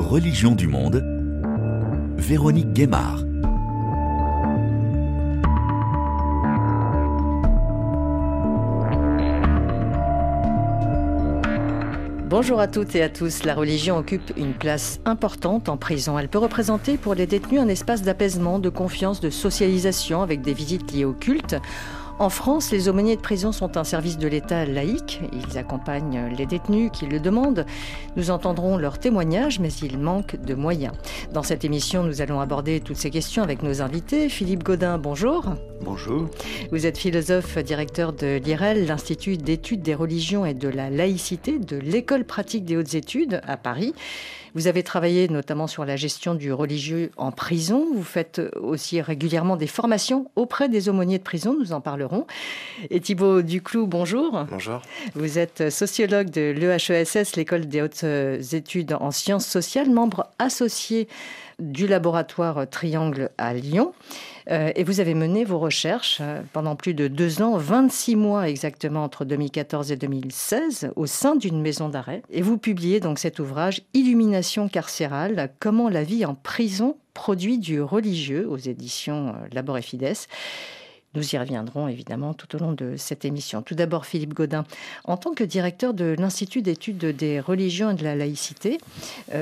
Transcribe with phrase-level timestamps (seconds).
[0.00, 1.04] Religion du monde,
[2.16, 3.22] Véronique Guémard.
[12.28, 13.44] Bonjour à toutes et à tous.
[13.44, 16.18] La religion occupe une place importante en prison.
[16.18, 20.54] Elle peut représenter pour les détenus un espace d'apaisement, de confiance, de socialisation avec des
[20.54, 21.56] visites liées au culte.
[22.20, 25.22] En France, les aumôniers de prison sont un service de l'État laïque.
[25.32, 27.64] Ils accompagnent les détenus qui le demandent.
[28.14, 30.92] Nous entendrons leurs témoignages, mais il manque de moyens.
[31.32, 34.28] Dans cette émission, nous allons aborder toutes ces questions avec nos invités.
[34.28, 35.46] Philippe Godin, bonjour.
[35.82, 36.28] Bonjour.
[36.72, 41.76] Vous êtes philosophe, directeur de l'IREL, l'Institut d'études des religions et de la laïcité de
[41.76, 43.94] l'École pratique des hautes études à Paris.
[44.54, 47.86] Vous avez travaillé notamment sur la gestion du religieux en prison.
[47.94, 51.56] Vous faites aussi régulièrement des formations auprès des aumôniers de prison.
[51.58, 52.26] Nous en parlerons.
[52.90, 54.44] Et Thibaut Duclou, bonjour.
[54.50, 54.82] Bonjour.
[55.14, 58.04] Vous êtes sociologue de l'EHESS, l'école des hautes
[58.52, 61.08] études en sciences sociales, membre associé
[61.58, 63.92] du laboratoire Triangle à Lyon.
[64.48, 68.48] Euh, et vous avez mené vos recherches euh, pendant plus de deux ans, 26 mois
[68.48, 72.22] exactement entre 2014 et 2016, au sein d'une maison d'arrêt.
[72.30, 77.82] Et vous publiez donc cet ouvrage Illumination carcérale, comment la vie en prison produit du
[77.82, 80.00] religieux aux éditions euh, Labor et Fides.
[81.14, 83.62] Nous y reviendrons évidemment tout au long de cette émission.
[83.62, 84.64] Tout d'abord, Philippe Godin,
[85.04, 88.78] en tant que directeur de l'Institut d'études des religions et de la laïcité,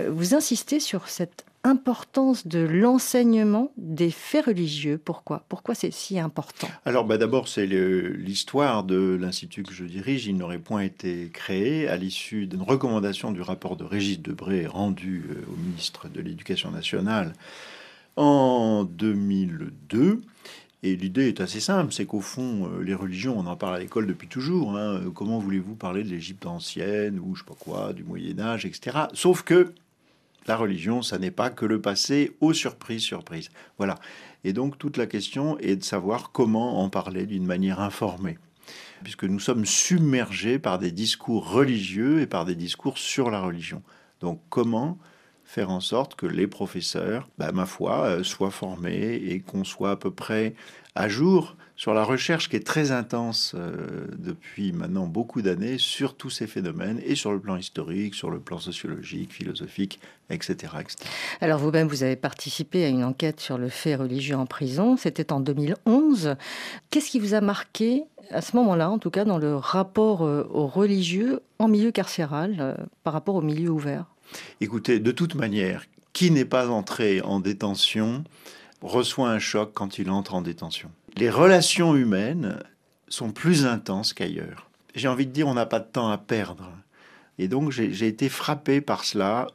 [0.09, 5.01] vous insistez sur cette importance de l'enseignement des faits religieux.
[5.03, 5.45] Pourquoi?
[5.49, 6.69] Pourquoi c'est si important?
[6.85, 10.27] Alors bah d'abord, c'est l'histoire de l'Institut que je dirige.
[10.27, 15.25] Il n'aurait point été créé à l'issue d'une recommandation du rapport de Régis Debré rendu
[15.31, 17.35] euh, au ministre de l'Éducation nationale
[18.17, 20.23] en 2002.
[20.85, 23.79] Et l'idée est assez simple, c'est qu'au fond, euh, les religions, on en parle à
[23.81, 24.77] l'école depuis toujours.
[24.77, 25.01] Hein.
[25.13, 28.97] Comment voulez-vous parler de l'Égypte ancienne ou je sais pas quoi, du Moyen Âge, etc.
[29.13, 29.73] Sauf que
[30.49, 33.51] la religion, ça n'est pas que le passé, aux surprises, surprises.
[33.77, 33.97] Voilà.
[34.45, 38.39] Et donc toute la question est de savoir comment en parler d'une manière informée.
[39.03, 43.83] Puisque nous sommes submergés par des discours religieux et par des discours sur la religion.
[44.21, 44.99] Donc comment
[45.45, 49.93] faire en sorte que les professeurs, bah, ma foi, euh, soient formés et qu'on soit
[49.93, 50.55] à peu près
[50.95, 56.17] à jour sur la recherche qui est très intense euh, depuis maintenant beaucoup d'années sur
[56.17, 60.73] tous ces phénomènes et sur le plan historique, sur le plan sociologique, philosophique, etc.
[61.41, 65.33] Alors vous-même, vous avez participé à une enquête sur le fait religieux en prison, c'était
[65.33, 66.35] en 2011.
[66.91, 68.03] Qu'est-ce qui vous a marqué
[68.33, 72.57] à ce moment-là, en tout cas dans le rapport euh, aux religieux en milieu carcéral
[72.59, 72.75] euh,
[73.05, 74.07] par rapport au milieu ouvert?
[74.61, 78.25] Écoutez, de toute manière, qui n'est pas entré en détention
[78.83, 82.61] reçoit un choc quand il entre en détention les relations humaines
[83.09, 84.71] sont plus intenses qu'ailleurs.
[84.95, 86.71] J'ai envie de dire, on n'a pas de temps à perdre.
[87.39, 89.49] Et donc, j'ai été frappé par cela,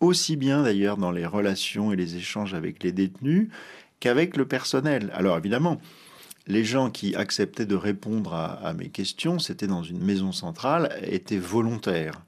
[0.00, 3.48] aussi bien d'ailleurs dans les relations et les échanges avec les détenus
[3.98, 5.10] qu'avec le personnel.
[5.12, 5.80] Alors, évidemment,
[6.46, 11.36] les gens qui acceptaient de répondre à, mes questions, c'était dans une maison centrale, étaient
[11.36, 12.22] volontaires.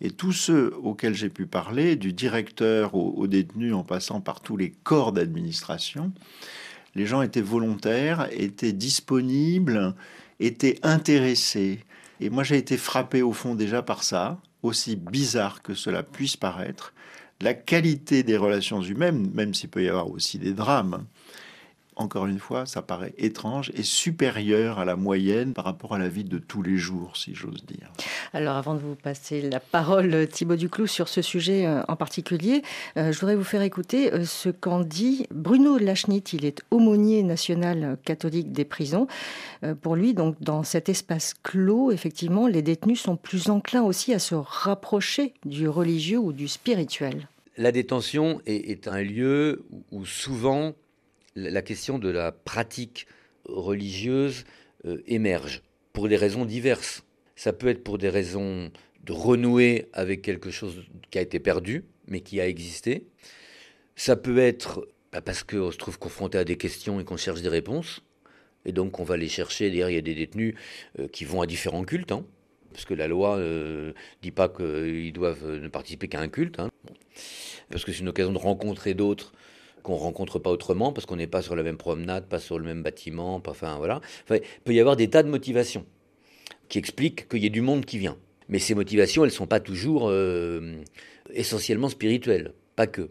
[0.00, 4.56] Et tous ceux auxquels j'ai pu parler, du directeur aux détenus en passant par tous
[4.56, 6.12] les corps d'administration,
[6.96, 9.94] les gens étaient volontaires, étaient disponibles,
[10.40, 11.80] étaient intéressés.
[12.20, 16.38] Et moi, j'ai été frappé au fond déjà par ça, aussi bizarre que cela puisse
[16.38, 16.94] paraître.
[17.42, 21.04] La qualité des relations humaines, même s'il peut y avoir aussi des drames,
[21.96, 26.08] encore une fois, ça paraît étrange et supérieur à la moyenne par rapport à la
[26.08, 27.90] vie de tous les jours, si j'ose dire.
[28.34, 32.62] Alors, avant de vous passer la parole, Thibaut Duclou, sur ce sujet euh, en particulier,
[32.98, 36.24] euh, je voudrais vous faire écouter euh, ce qu'en dit Bruno Lachnit.
[36.32, 39.06] Il est aumônier national catholique des prisons.
[39.80, 44.18] Pour lui, donc, dans cet espace clos, effectivement, les détenus sont plus enclins aussi à
[44.18, 47.28] se rapprocher du religieux ou du spirituel.
[47.58, 50.74] La détention est, un lieu où souvent
[51.36, 53.06] la question de la pratique
[53.44, 54.44] religieuse
[54.86, 57.04] euh, émerge pour des raisons diverses.
[57.36, 58.70] Ça peut être pour des raisons
[59.04, 63.06] de renouer avec quelque chose qui a été perdu, mais qui a existé.
[63.94, 67.42] Ça peut être bah, parce qu'on se trouve confronté à des questions et qu'on cherche
[67.42, 68.02] des réponses.
[68.64, 69.70] Et donc on va les chercher.
[69.70, 70.54] D'ailleurs, il y a des détenus
[70.98, 72.24] euh, qui vont à différents cultes, hein,
[72.72, 73.92] parce que la loi ne euh,
[74.22, 76.58] dit pas qu'ils doivent ne participer qu'à un culte.
[76.58, 76.70] Hein.
[77.70, 79.32] Parce que c'est une occasion de rencontrer d'autres
[79.82, 82.64] qu'on rencontre pas autrement parce qu'on n'est pas sur la même promenade, pas sur le
[82.64, 84.00] même bâtiment, enfin voilà.
[84.30, 85.86] il peut y avoir des tas de motivations
[86.68, 88.16] qui expliquent qu'il y ait du monde qui vient.
[88.48, 90.76] Mais ces motivations, elles sont pas toujours euh,
[91.32, 93.10] essentiellement spirituelles, pas que.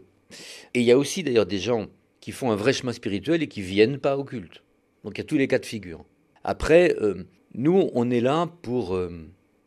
[0.74, 1.86] Et il y a aussi d'ailleurs des gens
[2.20, 4.62] qui font un vrai chemin spirituel et qui viennent pas au culte.
[5.04, 6.04] Donc il y a tous les cas de figure.
[6.42, 7.24] Après, euh,
[7.54, 9.10] nous, on est là pour euh,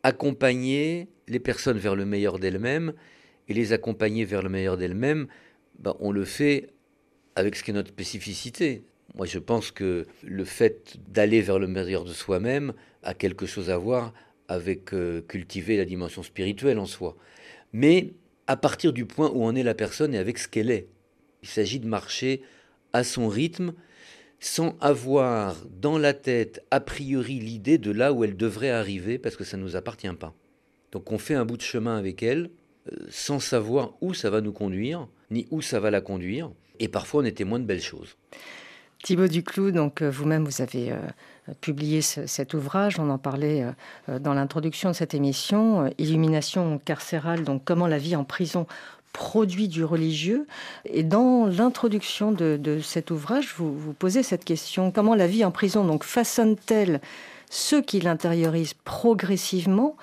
[0.02, 2.92] accompagner les personnes vers le meilleur d'elles-mêmes
[3.48, 5.26] et les accompagner vers le meilleur d'elles-mêmes,
[5.78, 6.68] ben, on le fait
[7.40, 8.84] avec ce qui est notre spécificité.
[9.16, 13.70] Moi, je pense que le fait d'aller vers le meilleur de soi-même a quelque chose
[13.70, 14.12] à voir
[14.46, 17.16] avec euh, cultiver la dimension spirituelle en soi.
[17.72, 18.12] Mais
[18.46, 20.88] à partir du point où en est la personne et avec ce qu'elle est.
[21.42, 22.42] Il s'agit de marcher
[22.92, 23.72] à son rythme
[24.40, 29.36] sans avoir dans la tête a priori l'idée de là où elle devrait arriver parce
[29.36, 30.34] que ça ne nous appartient pas.
[30.92, 32.50] Donc on fait un bout de chemin avec elle
[32.90, 36.88] euh, sans savoir où ça va nous conduire, ni où ça va la conduire, et
[36.88, 38.16] parfois on est témoin de belles choses.
[39.02, 40.96] Thibaut Duclou, donc euh, vous-même, vous avez euh,
[41.60, 42.98] publié cet ouvrage.
[42.98, 43.64] On en parlait
[44.08, 47.44] dans l'introduction de cette émission, Illumination carcérale.
[47.44, 48.66] Donc comment la vie en prison
[49.12, 50.46] produit du religieux.
[50.84, 55.50] Et dans l'introduction de, cet ouvrage, vous, vous posez cette question comment la vie en
[55.50, 57.00] prison donc façonne-t-elle
[57.50, 59.96] ceux qui l'intériorisent progressivement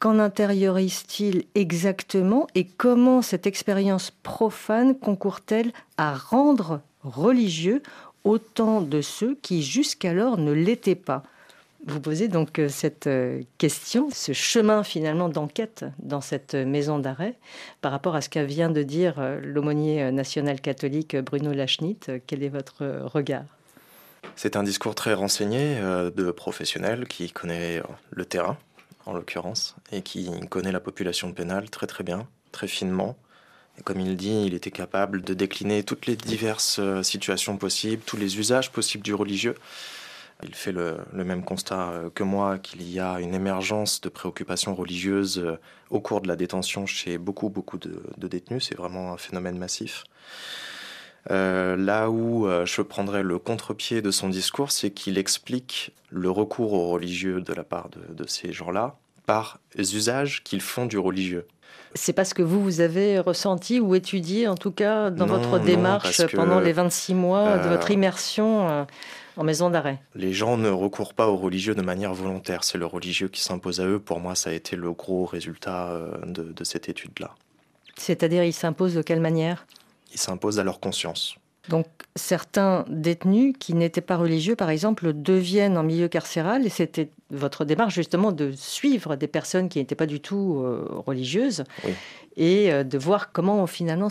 [0.00, 7.82] Qu'en intériorise-t-il exactement et comment cette expérience profane concourt-elle à rendre religieux
[8.24, 11.22] autant de ceux qui jusqu'alors ne l'étaient pas?
[11.86, 17.34] Vous posez donc euh, cette euh, question, ce chemin finalement d'enquête dans cette maison d'arrêt
[17.82, 21.98] par rapport à ce qu'a vient de dire euh, l'aumônier national catholique Bruno Lachnit.
[22.26, 23.44] Quel est votre regard?
[24.34, 28.56] C'est un discours très renseigné de professionnel qui connaît le terrain,
[29.10, 33.16] en l'occurrence, et qui connaît la population pénale très très bien, très finement.
[33.78, 38.16] Et comme il dit, il était capable de décliner toutes les diverses situations possibles, tous
[38.16, 39.54] les usages possibles du religieux
[40.42, 44.74] il fait le, même constat euh, que moi qu'il y a une émergence de préoccupations
[44.74, 45.58] religieuses euh,
[45.90, 48.68] au cours de la détention chez beaucoup, beaucoup de, détenus.
[48.68, 50.04] C'est vraiment un phénomène massif.
[51.30, 56.72] Euh, là où je prendrais le contre-pied de son discours, c'est qu'il explique le recours
[56.72, 58.96] au religieux de la part de, ces gens-là
[59.26, 61.46] par les usages qu'ils font du religieux.
[61.94, 66.26] C'est parce que vous, vous avez ressenti ou étudié, en tout cas, dans votre démarche
[66.34, 68.86] pendant les 26 mois de votre immersion
[69.40, 70.00] en maison d'arrêt?
[70.14, 72.62] Les gens ne recourent pas aux religieux de manière volontaire.
[72.62, 73.98] C'est le religieux qui s'impose à eux.
[73.98, 77.34] Pour moi, ça a été le gros résultat euh, de, cette étude-là.
[77.96, 79.66] C'est-à-dire, ils s'imposent de quelle manière?
[80.12, 81.36] Ils s'imposent à leur conscience.
[81.68, 81.86] Donc
[82.16, 87.64] certains détenus qui n'étaient pas religieux, par exemple, deviennent en milieu carcéral, et c'était votre
[87.64, 91.64] démarche justement de suivre des personnes qui n'étaient pas du tout euh, religieuses,
[92.36, 94.08] et euh, de voir comment finalement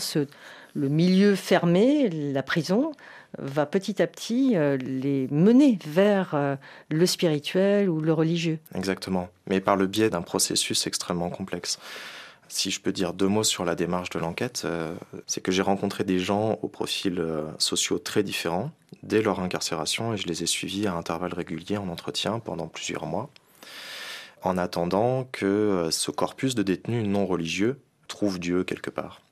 [0.74, 2.92] le milieu fermé, la prison,
[3.38, 6.56] va petit à petit euh, les mener vers
[6.88, 8.58] le spirituel ou le religieux.
[8.74, 11.78] Exactement, mais par le biais d'un processus extrêmement complexe.
[12.52, 14.94] Si je peux dire deux mots sur la démarche de l'enquête, euh,
[15.26, 17.24] c'est que j'ai rencontré des gens aux profils
[17.58, 21.88] sociaux très différents dès leur incarcération et je les ai suivis à intervalles réguliers en
[21.88, 23.30] entretien pendant plusieurs mois,
[24.42, 29.22] en attendant que ce corpus de détenus non religieux trouve Dieu quelque part.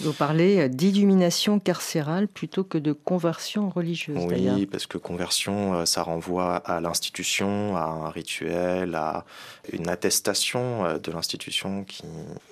[0.00, 4.18] Vous parlez d'illumination carcérale plutôt que de conversion religieuse.
[4.28, 9.24] Oui, parce que conversion, euh, ça renvoie à l'institution, à un rituel, à
[9.72, 12.04] une attestation euh, de l'institution qui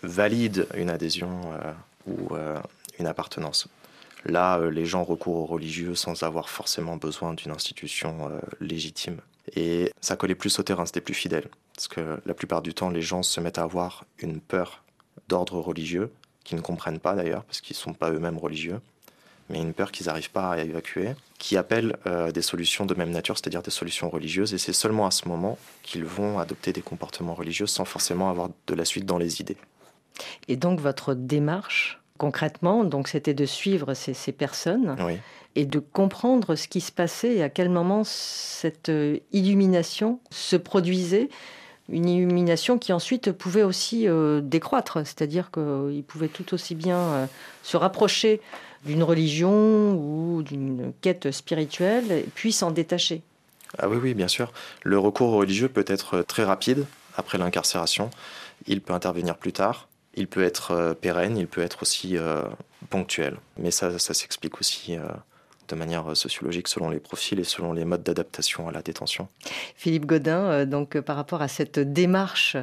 [0.02, 1.72] valide une adhésion euh,
[2.06, 2.34] ou
[2.98, 3.68] une appartenance.
[4.24, 9.18] Là, les gens recourent aux religieux sans avoir forcément besoin d'une institution légitime.
[9.54, 11.48] Et ça collait plus au terrain, c'était plus fidèle.
[11.74, 14.84] Parce que la plupart du temps, les gens se mettent à avoir une peur
[15.28, 16.12] d'ordre religieux
[16.46, 18.80] qui ne comprennent pas d'ailleurs, parce qu'ils ne sont pas eux-mêmes religieux,
[19.50, 23.10] mais une peur qu'ils n'arrivent pas à évacuer, qui appelle euh, des solutions de même
[23.10, 26.82] nature, c'est-à-dire des solutions religieuses, et c'est seulement à ce moment qu'ils vont adopter des
[26.82, 29.56] comportements religieux sans forcément avoir de la suite dans les idées.
[30.46, 34.96] Et donc votre démarche, concrètement, donc c'était de suivre ces, ces personnes
[35.56, 40.54] et de comprendre ce qui se passait et à quel moment cette euh, illumination se
[40.54, 41.28] produisait
[41.88, 47.26] une illumination qui ensuite pouvait aussi euh, décroître, c'est-à-dire qu'il pouvait tout aussi bien euh,
[47.62, 48.40] se rapprocher
[48.84, 53.22] d'une religion ou d'une quête spirituelle, puis s'en détacher.
[53.78, 54.52] Ah oui, oui, bien sûr.
[54.82, 58.10] Le recours religieux peut être très rapide après l'incarcération.
[58.66, 59.88] Il peut intervenir plus tard.
[60.14, 62.16] Il peut être euh, pérenne, il peut être aussi
[62.90, 63.36] ponctuel.
[63.58, 64.96] Mais ça, ça s'explique aussi
[65.68, 69.28] de manière euh, sociologique selon les profils et selon les modes d'adaptation à la détention.
[69.76, 72.56] Philippe Godin, euh, donc euh, par rapport à cette démarche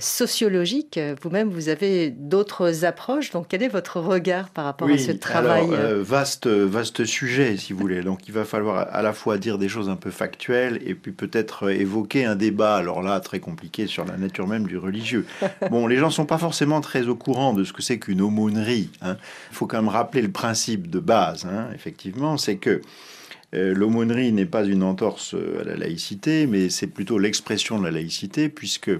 [0.00, 3.30] sociologique, vous-même vous avez d'autres approches.
[3.30, 7.72] Donc quel est votre regard par rapport à ce travail alors, vaste, vaste sujet, si
[7.72, 8.02] vous voulez.
[8.02, 11.12] Donc il va falloir à la fois dire des choses un peu factuelles et puis
[11.12, 12.76] peut-être évoquer un débat.
[12.76, 15.26] Alors là, très compliqué sur la nature même du religieux.
[15.70, 18.90] Bon, les gens sont pas forcément très au courant de ce que c'est qu'une aumônerie.
[19.02, 19.16] Hein.
[19.50, 21.46] Il faut quand même rappeler le principe de base.
[21.46, 22.80] Hein, effectivement, c'est que
[23.54, 27.84] euh, l'aumônerie n'est pas une entorse euh, à la laïcité, mais c'est plutôt l'expression de
[27.84, 28.90] la laïcité, puisque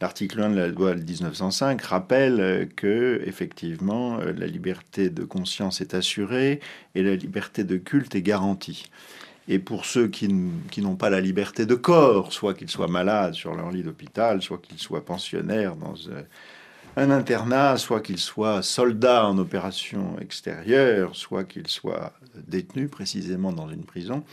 [0.00, 5.94] L'article 1 de la loi de 1905 rappelle que, effectivement, la liberté de conscience est
[5.94, 6.60] assurée
[6.94, 8.90] et la liberté de culte est garantie.
[9.48, 13.54] Et pour ceux qui, n'ont pas la liberté de corps, soit qu'ils soient malades sur
[13.54, 16.22] leur lit d'hôpital, soit qu'ils soient pensionnaires dans euh,
[16.96, 22.12] un internat, soit qu'ils soient soldats en opération extérieure, soit qu'ils soient
[22.46, 24.24] détenus précisément dans une prison,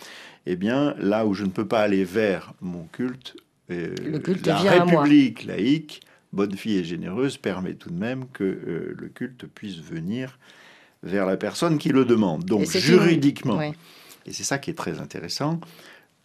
[0.45, 3.35] eh bien, là où je ne peux pas aller vers mon culte,
[3.69, 6.01] euh, le culte la République laïque,
[6.33, 10.39] bonne fille et généreuse, permet tout de même que euh, le culte puisse venir
[11.03, 12.45] vers la personne qui le demande.
[12.45, 15.59] Donc, juridiquement, et c'est ça qui est très intéressant.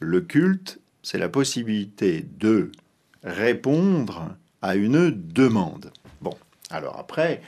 [0.01, 2.71] Le culte, c'est la possibilité de
[3.25, 5.93] répondre à une demande.
[6.21, 6.35] Bon,
[6.71, 7.43] alors après,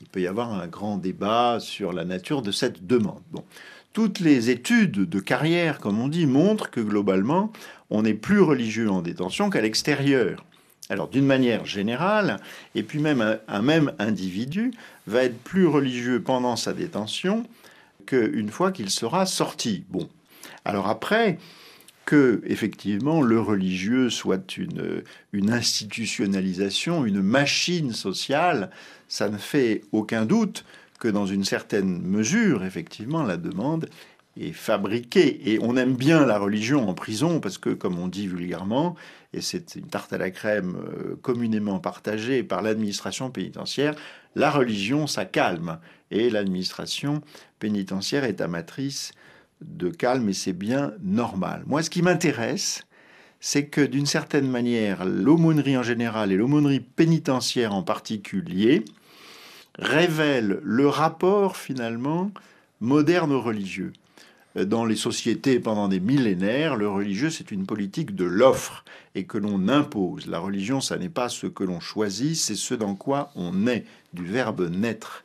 [0.00, 3.22] il peut y avoir un grand débat sur la nature de cette demande.
[3.30, 3.44] Bon,
[3.92, 7.52] toutes les études de carrière, comme on dit, montrent que globalement,
[7.90, 10.44] on est plus religieux en détention qu'à l'extérieur.
[10.88, 12.38] Alors d'une manière générale,
[12.74, 14.72] et puis même un, un, même individu
[15.06, 17.44] va être plus religieux pendant sa détention
[18.06, 19.84] qu'une fois qu'il sera sorti.
[19.88, 20.08] Bon,
[20.64, 21.38] alors après,
[22.06, 28.70] que effectivement le religieux soit une, une institutionnalisation, une machine sociale,
[29.08, 30.64] ça ne fait aucun doute
[30.98, 33.88] que dans une certaine mesure, effectivement, la demande
[34.38, 35.52] est fabriquée.
[35.52, 38.96] Et on aime bien la religion en prison parce que, comme on dit vulgairement,
[39.32, 43.94] et c'est une tarte à la crème euh, communément partagée par l'administration pénitentiaire,
[44.34, 45.78] la religion, ça calme.
[46.10, 47.20] Et l'administration
[47.58, 49.12] pénitentiaire est amatrice
[49.60, 51.62] de calme et c'est bien normal.
[51.66, 52.86] Moi, ce qui m'intéresse,
[53.40, 58.84] c'est que d'une certaine manière, l'aumônerie en général et l'aumônerie pénitentiaire en particulier
[59.78, 62.30] révèlent le rapport finalement
[62.80, 63.92] moderne au religieux.
[64.56, 68.84] Dans les sociétés pendant des millénaires, le religieux, c'est une politique de l'offre
[69.14, 70.26] et que l'on impose.
[70.26, 73.84] La religion, ça n'est pas ce que l'on choisit, c'est ce dans quoi on est,
[74.14, 75.24] du verbe naître.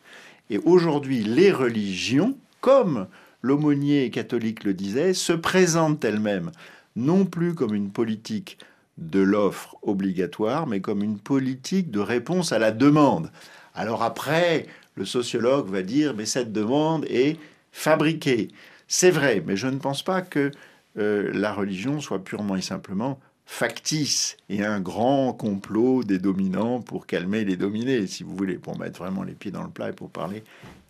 [0.50, 3.08] Et aujourd'hui, les religions, comme
[3.42, 6.52] l'aumônier catholique le disait, se présentent elles-mêmes
[6.96, 8.58] non plus comme une politique
[8.98, 13.32] de l'offre obligatoire, mais comme une politique de réponse à la demande.
[13.74, 17.38] Alors après, le sociologue va dire, mais cette demande est
[17.72, 18.50] fabriquée.
[18.88, 20.52] C'est vrai, mais je ne pense pas que
[20.98, 27.06] euh, la religion soit purement et simplement factice et un grand complot des dominants pour
[27.06, 29.94] calmer les dominés, si vous voulez, pour mettre vraiment les pieds dans le plat et
[29.94, 30.44] pour parler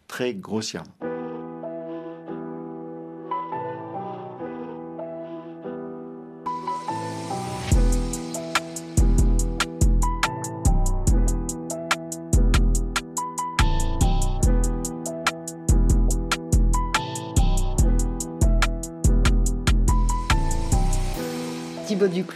[0.07, 1.20] très grossièrement.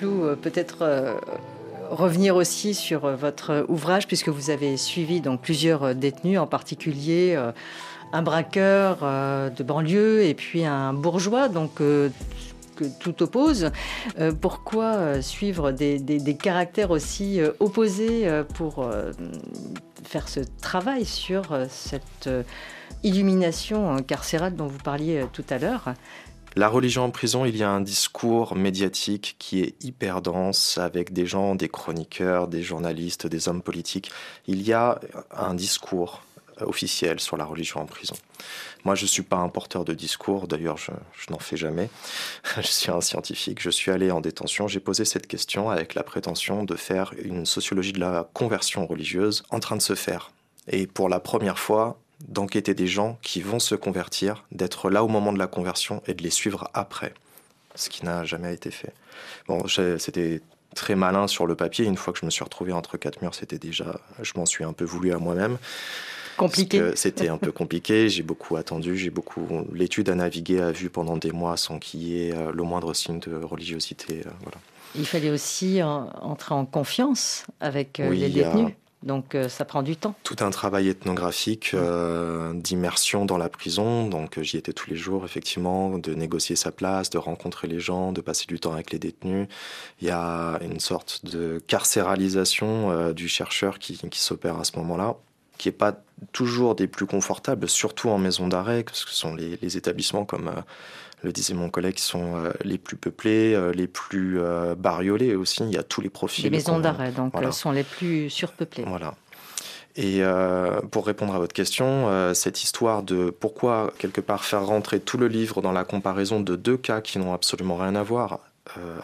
[0.04, 1.16] Euh, peut-être euh,
[1.90, 7.38] revenir aussi sur euh, votre ouvrage, puisque vous avez suivi donc plusieurs détenus, en particulier
[8.14, 9.00] un braqueur
[9.52, 12.12] de banlieue et puis un bourgeois, donc que
[13.00, 13.72] tout oppose.
[14.42, 18.90] pourquoi suivre des, caractères aussi opposés pour
[20.04, 22.30] faire ce travail sur cette
[23.04, 25.94] illumination carcérale dont vous parliez tout à l'heure?
[26.56, 31.12] La religion en prison, il y a un discours médiatique qui est hyper dense avec
[31.12, 34.12] des gens, des chroniqueurs, des journalistes, des hommes politiques.
[34.48, 35.00] Il y a
[35.32, 36.22] un discours
[36.62, 38.16] officiel sur la religion en prison.
[38.86, 40.92] Moi, je ne suis pas un porteur de discours, d'ailleurs, je,
[41.30, 41.90] n'en fais jamais.
[42.56, 46.04] je suis un scientifique, je suis allé en détention, j'ai posé cette question avec la
[46.04, 50.32] prétention de faire une sociologie de la conversion religieuse en train de se faire.
[50.68, 55.08] Et pour la première fois, d'enquêter des gens qui vont se convertir, d'être là au
[55.08, 57.14] moment de la conversion et de les suivre après,
[57.76, 58.94] ce qui n'a jamais été fait.
[59.48, 60.42] Bon, c'était
[60.76, 61.86] très malin sur le papier.
[61.86, 64.64] Une fois que je me suis retrouvé entre quatre murs, c'était déjà, je m'en suis
[64.64, 65.58] un peu voulu à moi-même.
[66.38, 66.92] Compliqué.
[66.96, 68.10] C'était un peu compliqué.
[68.10, 68.98] J'ai beaucoup attendu.
[68.98, 72.52] J'ai beaucoup l'étude à naviguer a vu pendant des mois sans qu'il y ait euh,
[72.52, 74.24] le moindre signe de religiosité.
[74.26, 74.58] Euh, voilà.
[74.96, 78.74] Il fallait aussi entrer en confiance avec euh, les détenus.
[79.04, 80.16] Donc euh, ça prend du temps.
[80.24, 84.08] Tout un travail ethnographique, euh, d'immersion dans la prison.
[84.08, 87.80] Donc euh, j'y étais tous les jours, effectivement, de négocier sa place, de rencontrer les
[87.80, 89.48] gens, de passer du temps avec les détenus.
[90.02, 95.16] Il y a une sorte de carcéralisation du chercheur qui, qui s'opère à ce moment-là
[95.58, 95.96] qui n'est pas
[96.34, 100.26] toujours des plus confortables, surtout en maison d'arrêt, parce que ce sont les, les établissements
[100.26, 100.52] comme
[101.26, 105.36] le disait mon collègue, qui sont euh, les plus peuplés, euh, les plus euh, bariolés
[105.36, 105.64] aussi.
[105.64, 106.46] Il y a tous les profils.
[106.46, 108.86] Les maisons d'arrêt, donc, sont les plus surpeuplées.
[108.88, 109.16] Voilà.
[109.98, 110.22] Et
[110.92, 115.30] pour répondre à votre question, cette histoire de pourquoi quelque part faire rentrer tout le
[115.30, 118.40] livre dans la comparaison de deux cas qui n'ont absolument rien à voir,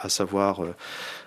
[0.04, 0.60] à savoir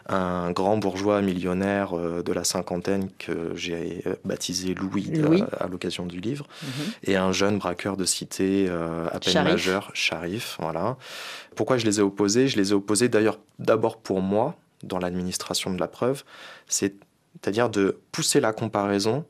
[0.06, 5.10] un grand bourgeois millionnaire euh, de la cinquantaine que j'ai euh, baptisé Louis,
[5.58, 6.84] à l'occasion du livre, mhm.
[7.04, 10.56] et un jeune braqueur de cité à peine majeur, Sharif.
[10.60, 10.96] Voilà.
[11.56, 12.48] Pourquoi je les ai opposés?
[12.48, 16.24] Je les ai opposés d'ailleurs d'abord pour moi, dans l'administration de la preuve,
[16.66, 19.24] c'est-à-dire de pousser la comparaison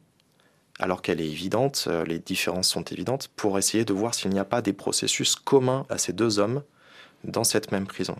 [0.80, 4.44] alors qu'elle est évidente, les différences sont évidentes, pour essayer de voir s'il n'y a
[4.44, 6.62] pas des processus communs à ces deux hommes
[7.24, 8.16] dans cette même prison.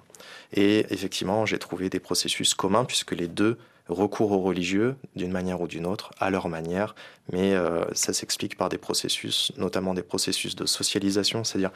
[0.53, 3.59] Et effectivement, j'ai trouvé des processus communs puisque les deux
[3.89, 6.95] recourent aux religieux d'une manière ou d'une autre, à leur manière,
[7.33, 11.71] mais euh, ça s'explique par des processus, notamment des processus de socialisation, c'est-à-dire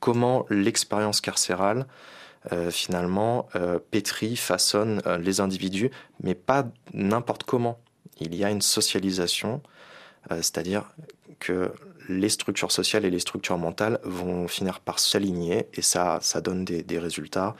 [0.00, 1.86] comment l'expérience carcérale
[2.52, 5.90] euh, finalement euh, pétrit, façonne les individus,
[6.22, 7.78] mais pas n'importe comment.
[8.20, 9.60] Il y a une socialisation,
[10.30, 10.84] c'est-à-dire
[11.40, 11.72] que
[12.08, 16.64] les structures sociales et les structures mentales vont finir par s'aligner et ça, ça donne
[16.64, 17.56] des, résultats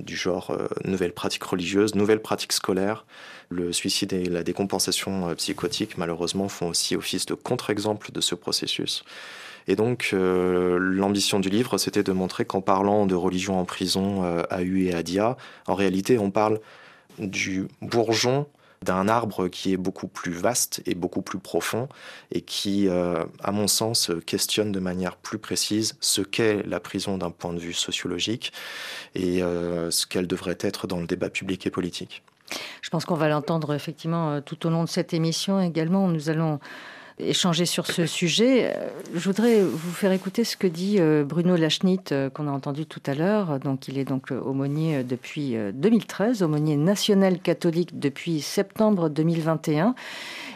[0.00, 3.06] du genre euh, nouvelles pratiques religieuses, nouvelles pratiques scolaires.
[3.48, 8.34] Le suicide et la décompensation euh, psychotique, malheureusement, font aussi office de contre-exemple de ce
[8.34, 9.04] processus.
[9.68, 14.24] Et donc, euh, l'ambition du livre, c'était de montrer qu'en parlant de religion en prison
[14.50, 15.36] à U et à Dia,
[15.66, 16.60] en réalité, on parle
[17.18, 18.46] du bourgeon
[18.84, 21.88] d'un arbre qui est beaucoup plus vaste et beaucoup plus profond
[22.30, 27.18] et qui, euh, à mon sens, questionne de manière plus précise ce qu'est la prison
[27.18, 28.52] d'un point de vue sociologique
[29.14, 32.22] et euh, ce qu'elle devrait être dans le débat public et politique.
[32.82, 36.06] Je pense qu'on va l'entendre effectivement euh, tout au long de cette émission également.
[36.08, 36.60] Nous allons
[37.18, 38.72] échanger sur ce sujet.
[38.74, 42.50] Euh, je voudrais vous faire écouter ce que dit euh, Bruno Lachnit, euh, qu'on a
[42.50, 43.60] entendu tout à l'heure.
[43.60, 49.94] Donc, il est donc aumônier depuis 2013, aumônier national catholique depuis septembre 2021.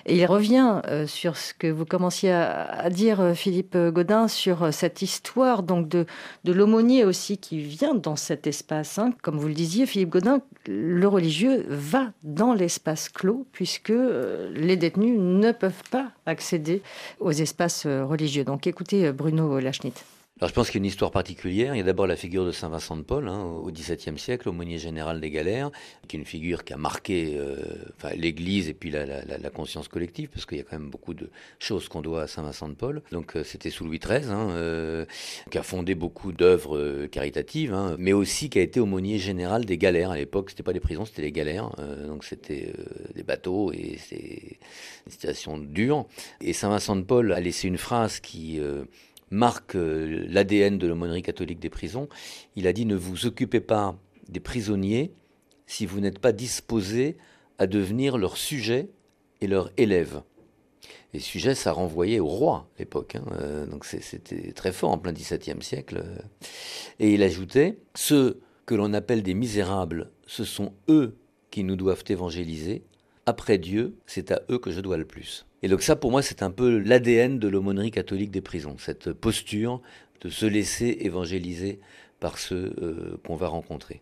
[0.08, 5.88] Il revient sur ce que vous commenciez à, dire, Philippe Godin, sur cette histoire donc
[5.88, 6.06] de,
[6.44, 8.98] l'aumônier aussi qui vient dans cet espace.
[8.98, 9.12] Hein.
[9.22, 13.92] Comme vous le disiez, Philippe Godin, le religieux va dans l'espace clos puisque
[14.54, 16.82] les détenus ne peuvent pas accéder
[17.20, 18.44] aux espaces euh, religieux.
[18.44, 19.94] Donc écoutez euh, Bruno Lachnit.
[20.40, 21.74] Alors je pense qu'il y a une histoire particulière.
[21.74, 24.48] Il y a d'abord la figure de Saint Vincent de Paul hein, au XVIIe siècle,
[24.48, 25.72] aumônier général des galères,
[26.06, 27.56] qui est une figure qui a marqué euh,
[28.14, 31.88] l'Église et puis la, conscience collective, parce qu'il y a quand même beaucoup de choses
[31.88, 33.02] qu'on doit à Saint Vincent de Paul.
[33.10, 35.06] Donc c'était sous Louis XIII, hein,
[35.50, 39.76] qui a fondé beaucoup d'œuvres caritatives, hein, mais aussi qui a été aumônier général des
[39.76, 40.12] galères.
[40.12, 41.70] À l'époque, c'était pas des prisons, c'était des galères.
[42.06, 42.72] donc c'était
[43.12, 44.58] des bateaux et c'est
[45.06, 46.06] une situation dure.
[46.40, 48.84] Et Saint Vincent de Paul a laissé une phrase qui euh,
[49.30, 52.08] marque euh, l'ADN de l'aumônerie catholique des prisons.
[52.56, 53.96] Il a dit Ne vous occupez pas
[54.28, 55.12] des prisonniers
[55.66, 57.16] si vous n'êtes pas disposé
[57.58, 58.88] à devenir leur sujet
[59.40, 60.22] et leur élève.
[61.14, 63.16] Et sujet, ça renvoyait au roi à l'époque.
[63.16, 63.24] Hein.
[63.40, 66.04] Euh, donc c'était très fort en plein XVIIe siècle.
[67.00, 71.16] Et il ajoutait Ceux que l'on appelle des misérables, ce sont eux
[71.50, 72.84] qui nous doivent évangéliser.
[73.24, 75.47] Après Dieu, c'est à eux que je dois le plus.
[75.62, 79.12] Et donc ça, pour moi, c'est un peu l'ADN de l'aumônerie catholique des prisons, cette
[79.12, 79.80] posture
[80.20, 81.80] de se laisser évangéliser
[82.20, 84.00] par ceux euh, qu'on va rencontrer.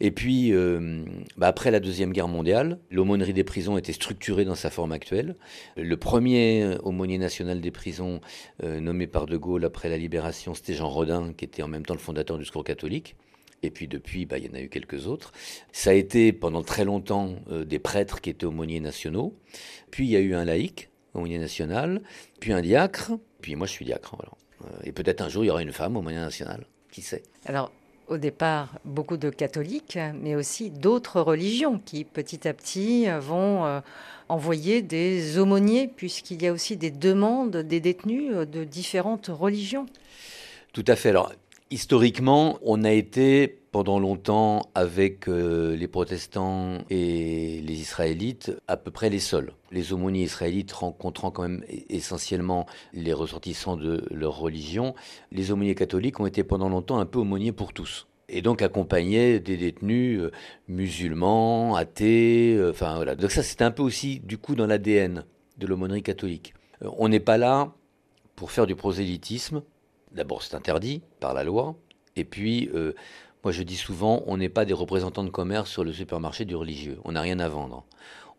[0.00, 1.02] Et puis, euh,
[1.36, 5.36] bah, après la Deuxième Guerre mondiale, l'aumônerie des prisons était structurée dans sa forme actuelle.
[5.76, 8.20] Le premier aumônier national des prisons,
[8.62, 11.86] euh, nommé par De Gaulle après la libération, c'était Jean Rodin, qui était en même
[11.86, 13.16] temps le fondateur du secours catholique.
[13.62, 15.32] Et puis depuis, bah, il y en a eu quelques autres.
[15.72, 19.34] Ça a été pendant très longtemps euh, des prêtres qui étaient aumôniers nationaux.
[19.90, 22.02] Puis il y a eu un laïc, aumônier national,
[22.40, 23.12] puis un diacre.
[23.40, 24.16] Puis moi, je suis diacre.
[24.64, 26.66] Euh, et peut-être un jour, il y aura une femme aumônier national.
[26.92, 27.22] Qui sait?
[27.46, 27.72] Alors,
[28.06, 33.80] au départ, beaucoup de catholiques, mais aussi d'autres religions qui, petit à petit, vont euh,
[34.28, 39.86] envoyer des aumôniers, puisqu'il y a aussi des demandes des détenus de différentes religions.
[40.72, 41.10] Tout à fait.
[41.10, 41.32] Alors,
[41.70, 48.90] Historiquement, on a été pendant longtemps avec euh, les protestants et les israélites à peu
[48.90, 49.52] près les seuls.
[49.70, 54.94] Les aumôniers israélites rencontrant quand même essentiellement les ressortissants de leur religion,
[55.30, 58.06] les aumôniers catholiques ont été pendant longtemps un peu aumôniers pour tous.
[58.30, 60.32] Et donc accompagnaient des détenus euh,
[60.68, 63.14] musulmans, athées, euh, enfin voilà.
[63.14, 65.24] Donc ça c'était un peu aussi du coup dans l'ADN
[65.58, 66.54] de l'aumônerie catholique.
[66.80, 67.74] on n'est pas là
[68.36, 69.62] pour faire du prosélytisme,
[70.12, 71.76] D'abord, c'est interdit par la loi.
[72.16, 72.94] Et puis, euh,
[73.44, 76.56] moi je dis souvent, on n'est pas des représentants de commerce sur le supermarché du
[76.56, 76.98] religieux.
[77.04, 77.84] On n'a rien à vendre.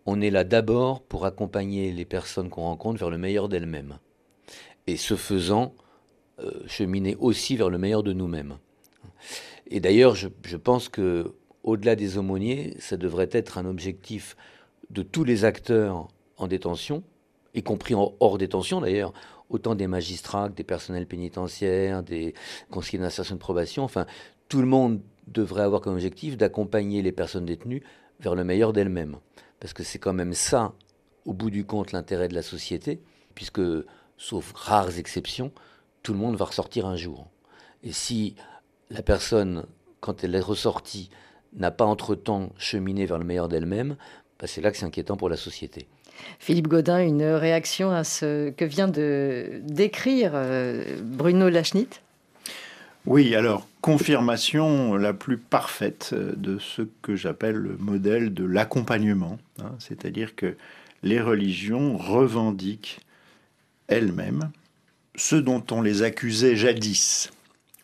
[0.06, 4.00] On est là d'abord pour accompagner les personnes qu'on rencontre vers le meilleur d'elles-mêmes.
[4.88, 5.74] Et ce faisant,
[6.40, 8.58] euh, cheminer aussi vers le meilleur de nous-mêmes.
[9.68, 14.36] Et d'ailleurs, je, pense que au-delà des aumôniers, ça devrait être un objectif
[14.90, 17.04] de tous les acteurs en détention,
[17.54, 19.14] y compris hors détention d'ailleurs
[19.50, 22.34] autant des magistrats que des personnels pénitentiaires, des
[22.70, 24.06] conseillers d'insertion de probation, enfin,
[24.48, 27.84] tout le monde devrait avoir comme objectif d'accompagner les personnes détenues
[28.20, 29.18] vers le meilleur d'elle-même.
[29.60, 30.74] Parce que c'est quand même ça,
[31.26, 33.02] au bout du compte, l'intérêt de la société,
[33.36, 33.62] puisque,
[34.18, 35.52] sauf rares exceptions,
[36.04, 37.28] tout le monde va ressortir un jour.
[37.84, 38.36] Et si
[38.90, 39.66] la personne,
[40.00, 41.10] quand elle est ressortie,
[41.54, 43.98] n'a pas entre-temps cheminé vers le meilleur d'elle-même,
[44.40, 45.88] bah, c'est là que c'est inquiétant pour la société.
[46.40, 51.90] Philippe Godin, une réaction à ce que vient de décrire euh, Bruno Lachnit
[53.06, 59.72] Oui, alors confirmation la plus parfaite de ce que j'appelle le modèle de l'accompagnement, hein.
[59.80, 60.56] c'est-à-dire que
[61.04, 63.00] les religions revendiquent
[63.88, 64.52] elles-mêmes
[65.16, 67.32] ce dont on les accusait jadis.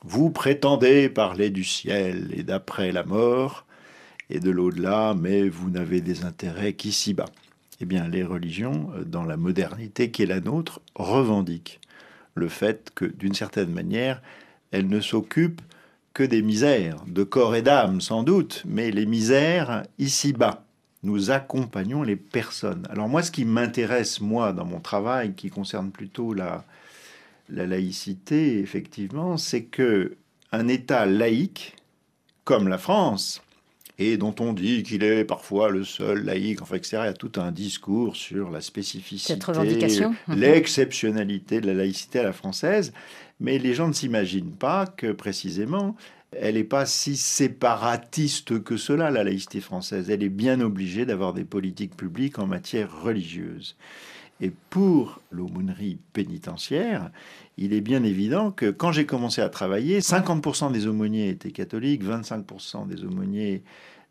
[0.04, 3.66] Vous prétendez parler du ciel et d'après la mort
[4.30, 7.30] et de l'au-delà, mais vous n'avez des intérêts qu'ici-bas.
[7.82, 11.80] Eh bien, les religions, dans la modernité qui est la nôtre, revendiquent
[12.34, 14.22] le fait que, d'une certaine manière,
[14.72, 15.62] elles ne s'occupent
[16.14, 20.64] que des misères, de corps et d'âme sans doute, mais les misères ici-bas.
[21.04, 22.88] Nous accompagnons les personnes.
[22.90, 26.66] Alors moi, ce qui m'intéresse, moi, dans mon travail, qui concerne plutôt la,
[27.50, 30.16] la laïcité, effectivement, c'est que
[30.52, 31.76] un État laïque,
[32.44, 33.42] comme la France,
[33.98, 36.98] et dont on dit qu'il est parfois le seul laïque, enfin, etc.
[37.02, 40.40] Il y a tout un discours sur la spécificité, mhm.
[40.40, 42.94] l'exceptionnalité de la laïcité à la française,
[43.40, 45.96] mais les gens ne s'imaginent pas que précisément
[46.38, 50.10] elle n'est pas si séparatiste que cela, la laïcité française.
[50.10, 53.78] Elle est bien obligée d'avoir des politiques publiques en matière religieuse.
[54.42, 57.10] Et pour l'aumônerie pénitentiaire,
[57.58, 62.04] il est bien évident que quand j'ai commencé à travailler, 50% des aumôniers étaient catholiques,
[62.04, 63.64] 25% des aumôniers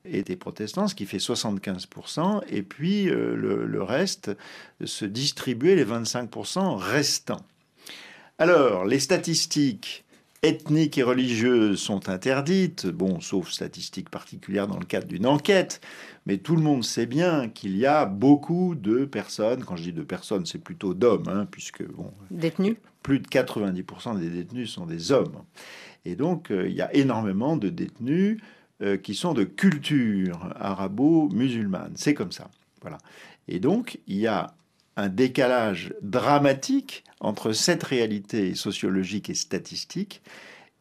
[0.06, 4.36] étaient protestants, ce qui fait 75%, et puis euh, le, reste
[4.84, 7.44] se distribuait les 25% restants.
[8.38, 10.03] Alors, les statistiques
[10.44, 15.80] ethniques et religieuses sont interdites, bon, sauf statistiques particulières dans le cadre d'une enquête,
[16.26, 19.92] mais tout le monde sait bien qu'il y a beaucoup de personnes, quand je dis
[19.92, 22.76] de personnes, c'est plutôt d'hommes, hein, puisque bon, détenus.
[23.02, 25.42] Plus de 90% des détenus sont des hommes.
[26.04, 28.40] Et donc, euh, il y a énormément de détenus
[28.82, 31.92] euh, qui sont de culture arabo-musulmane.
[31.96, 32.50] C'est comme ça.
[32.82, 32.98] Voilà.
[33.48, 34.54] Et donc, il y a
[34.96, 40.22] un décalage dramatique entre cette réalité sociologique et statistique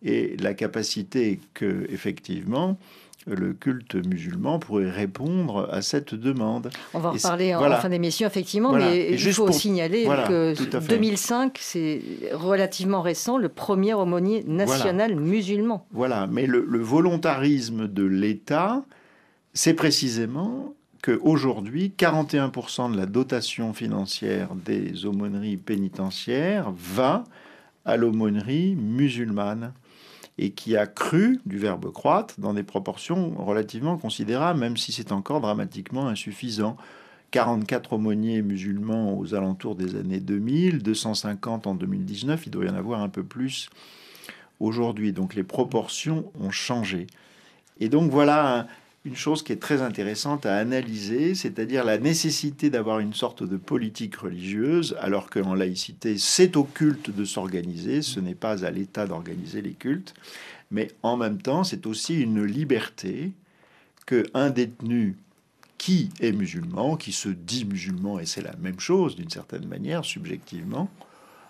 [0.03, 2.77] et la capacité que, effectivement,
[3.25, 6.69] le culte musulman pourrait répondre à cette demande.
[6.93, 10.53] On va en reparler en fin d'émission, effectivement, mais il faut signaler que
[10.87, 12.01] 2005, c'est
[12.33, 15.87] relativement récent, le premier aumônier national musulman.
[15.91, 18.83] Voilà, mais le, le volontarisme de l'État,
[19.53, 27.25] c'est précisément qu'aujourd'hui, 41% de la dotation financière des aumôneries pénitentiaires va
[27.85, 29.73] à l'aumônerie musulmane
[30.37, 35.11] et qui a cru, du verbe croître, dans des proportions relativement considérables, même si c'est
[35.11, 36.77] encore dramatiquement insuffisant.
[37.31, 42.75] 44 aumôniers musulmans aux alentours des années 2000, 250 en 2019, il doit y en
[42.75, 43.69] avoir un peu plus
[44.59, 45.11] aujourd'hui.
[45.11, 47.07] Donc les proportions ont changé.
[47.79, 48.67] Et donc voilà
[49.05, 53.57] une chose qui est très intéressante à analyser, c'est-à-dire la nécessité d'avoir une sorte de
[53.57, 59.05] politique religieuse, alors qu'en laïcité, c'est au culte de s'organiser, ce n'est pas à l'État
[59.05, 60.13] d'organiser les cultes,
[60.71, 63.31] mais en même temps, c'est aussi une liberté
[64.05, 65.17] que un détenu
[65.77, 70.05] qui est musulman, qui se dit musulman, et c'est la même chose d'une certaine manière,
[70.05, 70.89] subjectivement,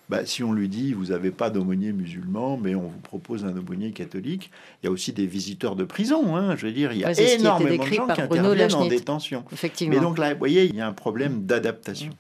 [0.10, 3.56] bah, si on lui dit vous n'avez pas d'aumônier musulman, mais on vous propose un
[3.56, 6.36] aumônier catholique, il y a aussi des visiteurs de prison.
[6.36, 9.44] Hein, je veux dire, il y a énormément de gens qui interviennent en détention.
[9.52, 9.96] Effectivement.
[9.96, 12.12] Mais donc là, vous voyez, il y a un problème d'adaptation.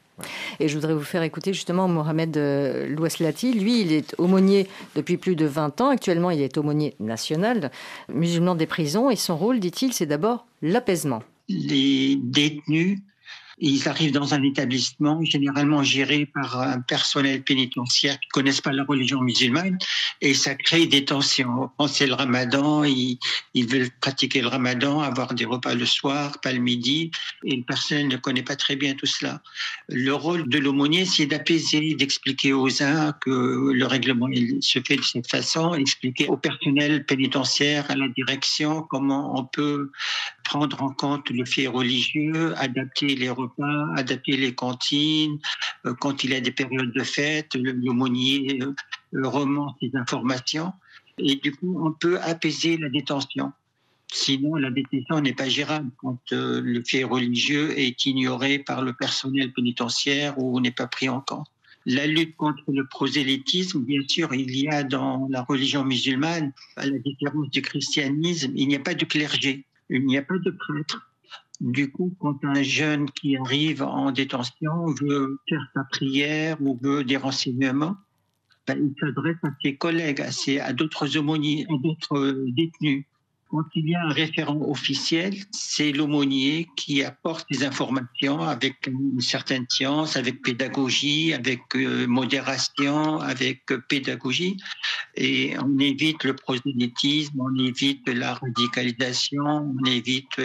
[0.59, 3.53] Et je voudrais vous faire écouter justement Mohamed euh, Louaslati.
[3.53, 5.89] Lui, il est aumônier depuis plus de 20 ans.
[5.89, 7.71] Actuellement, il est aumônier national,
[8.13, 9.09] musulman des prisons.
[9.09, 11.23] Et son rôle, dit-il, c'est d'abord l'apaisement.
[11.49, 12.99] Les détenus
[13.59, 18.71] ils arrivent dans un établissement généralement géré par un personnel pénitentiaire qui ne connaissent pas
[18.71, 19.77] la religion musulmane
[20.21, 21.69] et ça crée des tensions.
[21.77, 23.17] Quand c'est le ramadan, ils,
[23.53, 27.11] ils, veulent pratiquer le ramadan, avoir des repas le soir, pas le midi,
[27.43, 29.41] et le personnel ne connaît pas très bien tout cela.
[29.89, 34.27] Le rôle de l'aumônier, c'est d'apaiser, d'expliquer aux uns que le règlement
[34.61, 39.91] se fait de cette façon, expliquer au personnel pénitentiaire, à la direction, comment on peut
[40.43, 45.39] prendre en compte le fait religieux, adapter les repas, adapter les cantines.
[45.85, 48.73] Euh, quand il y a des périodes de fête, l'aumônier euh,
[49.27, 50.73] remonte les informations.
[51.17, 53.51] Et du coup, on peut apaiser la détention.
[54.11, 58.93] Sinon, la détention n'est pas gérable quand euh, le fait religieux est ignoré par le
[58.93, 61.47] personnel pénitentiaire ou n'est pas pris en compte.
[61.85, 66.85] La lutte contre le prosélytisme, bien sûr, il y a dans la religion musulmane, à
[66.85, 70.51] la différence du christianisme, il n'y a pas de clergé il n'y a pas de
[70.51, 71.09] prêtre.
[71.61, 77.03] Du coup, quand un jeune qui arrive en détention veut faire sa prière ou veut
[77.03, 77.95] des renseignements,
[78.67, 83.05] ben, il s'adresse à ses collègues, à, à d'autres aumôniers, à d'autres détenus.
[83.53, 89.21] Quand il y a un référent officiel, c'est l'aumônier qui apporte des informations avec une
[89.21, 94.57] certaine science, avec pédagogie, avec euh, modération, avec pédagogie.
[95.13, 100.41] Et on évite le prosélytisme, on évite la radicalisation, on évite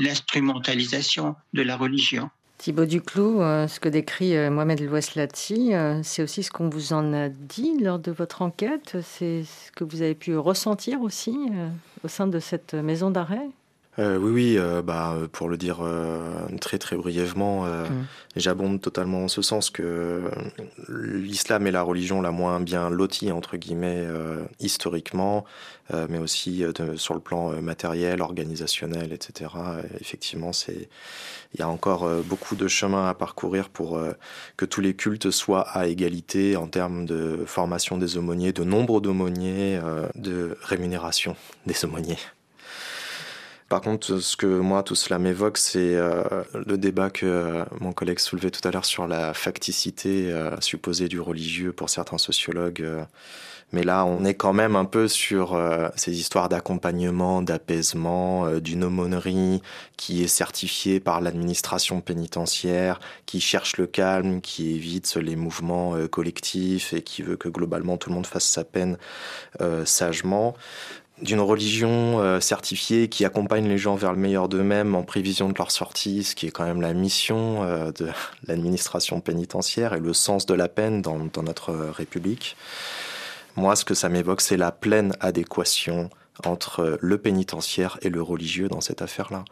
[0.00, 2.28] l'instrumentalisation de la religion.
[2.62, 5.72] Thibaut Duclos, euh, ce que décrit euh, Mohamed Louaslati,
[6.04, 9.82] c'est aussi ce qu'on vous en a dit lors de votre enquête C'est ce que
[9.82, 11.36] vous avez pu ressentir aussi
[12.04, 13.48] au sein de cette maison d'arrêt?
[13.98, 18.06] Euh, oui, oui, euh, bah, pour le dire euh, très très brièvement, mm.
[18.36, 20.30] j'abonde totalement en ce sens que
[20.88, 24.06] l'islam est la religion la moins bien lotie, entre guillemets,
[24.60, 25.44] historiquement,
[26.08, 26.64] mais aussi
[26.96, 29.50] sur le plan matériel, organisationnel, etc.
[30.00, 30.88] effectivement, c'est
[31.54, 34.00] il y a encore beaucoup de chemin à parcourir pour
[34.56, 39.00] que tous les cultes soient à égalité en termes de formation des aumôniers, de nombre
[39.02, 39.78] d'aumôniers,
[40.14, 42.18] de rémunération des aumôniers.
[43.72, 46.22] Par contre, ce que moi, tout cela m'évoque, c'est euh,
[46.66, 51.08] le débat que euh, mon collègue soulevait tout à l'heure sur la facticité euh, supposée
[51.08, 52.86] du religieux pour certains sociologues.
[53.72, 55.58] mais là, on est quand même un peu sur
[55.96, 59.62] ces histoires d'accompagnement, d'apaisement, d'une aumônerie
[59.96, 66.92] qui est certifiée par l'administration pénitentiaire, qui cherche le calme, qui évite les mouvements collectifs
[66.92, 68.98] et qui veut que globalement tout le monde fasse sa peine
[69.86, 70.54] sagement
[71.20, 75.54] d'une religion euh, certifiée qui accompagne les gens vers le meilleur d'eux-mêmes en prévision de
[75.56, 78.08] leur sortie, ce qui est quand même la mission euh, de
[78.46, 82.56] l'administration pénitentiaire et le sens de la peine dans, dans notre République.
[83.56, 86.08] Moi, ce que ça m'évoque, c'est la pleine adéquation
[86.44, 89.44] entre le pénitentiaire et le religieux dans cette affaire-là.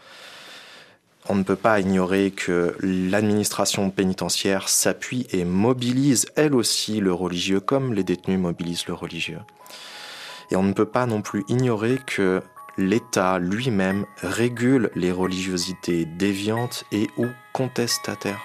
[1.29, 7.61] On ne peut pas ignorer que l'administration pénitentiaire s'appuie et mobilise elle aussi le religieux
[7.61, 9.39] comme les détenus mobilisent le religieux.
[10.51, 12.43] Et on ne peut pas non plus ignorer que
[12.77, 18.41] l'État lui-même régule les religiosités déviantes et ou contestataires.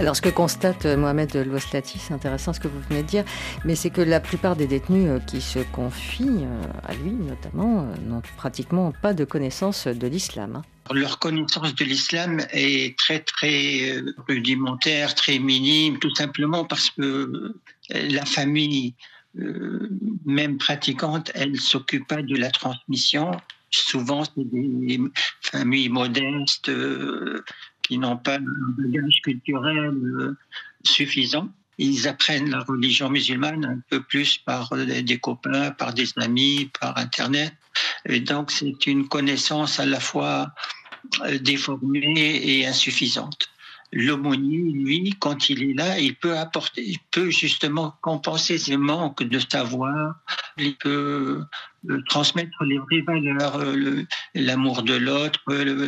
[0.00, 3.24] Alors, ce que constate euh, Mohamed Louaslati, c'est intéressant ce que vous venez de dire,
[3.64, 7.84] mais c'est que la plupart des détenus euh, qui se confient euh, à lui, notamment,
[8.06, 10.56] n'ont pratiquement pas de connaissance de l'islam.
[10.56, 10.94] Hein.
[10.94, 17.54] Leur connaissance de l'islam est très très rudimentaire, très minime, tout simplement parce que
[17.90, 18.94] la famille,
[20.24, 23.32] même pratiquante, elle s'occupe pas de la transmission.
[23.70, 24.98] Souvent, c'est des
[25.42, 26.70] familles modestes
[27.88, 30.36] qui n'ont pas un bagage culturel euh,
[30.84, 31.48] suffisant.
[31.78, 36.98] Ils apprennent la religion musulmane un peu plus par des copains, par des amis, par
[36.98, 37.54] Internet.
[38.04, 40.52] Et donc, c'est une connaissance à la fois
[41.22, 43.48] euh, déformée et insuffisante
[43.92, 49.22] l'aumônier, lui, quand il est là, il peut apporter, il peut justement compenser ce manque
[49.22, 50.14] de savoir,
[50.58, 51.42] il peut
[51.88, 55.40] euh, transmettre les vraies valeurs, euh, l'amour de l'autre,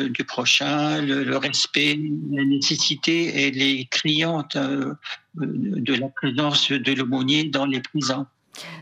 [0.09, 1.99] du prochain, le, respect,
[2.31, 4.95] la nécessité et les criantes euh,
[5.35, 8.27] de la présence de l'aumônier dans les prisons.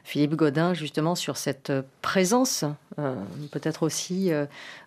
[0.05, 2.65] Philippe Godin, justement, sur cette présence,
[3.53, 4.31] peut-être aussi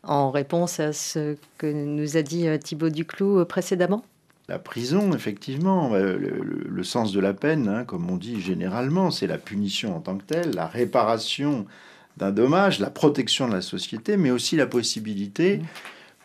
[0.04, 4.04] en réponse à ce que nous a dit Thibaut Duclos précédemment?
[4.52, 9.26] La prison, effectivement, euh, le, sens de la peine, hein, comme on dit généralement, c'est
[9.26, 11.66] la punition en tant que telle, la réparation
[12.18, 15.62] d'un dommage, la protection de la société, mais aussi la possibilité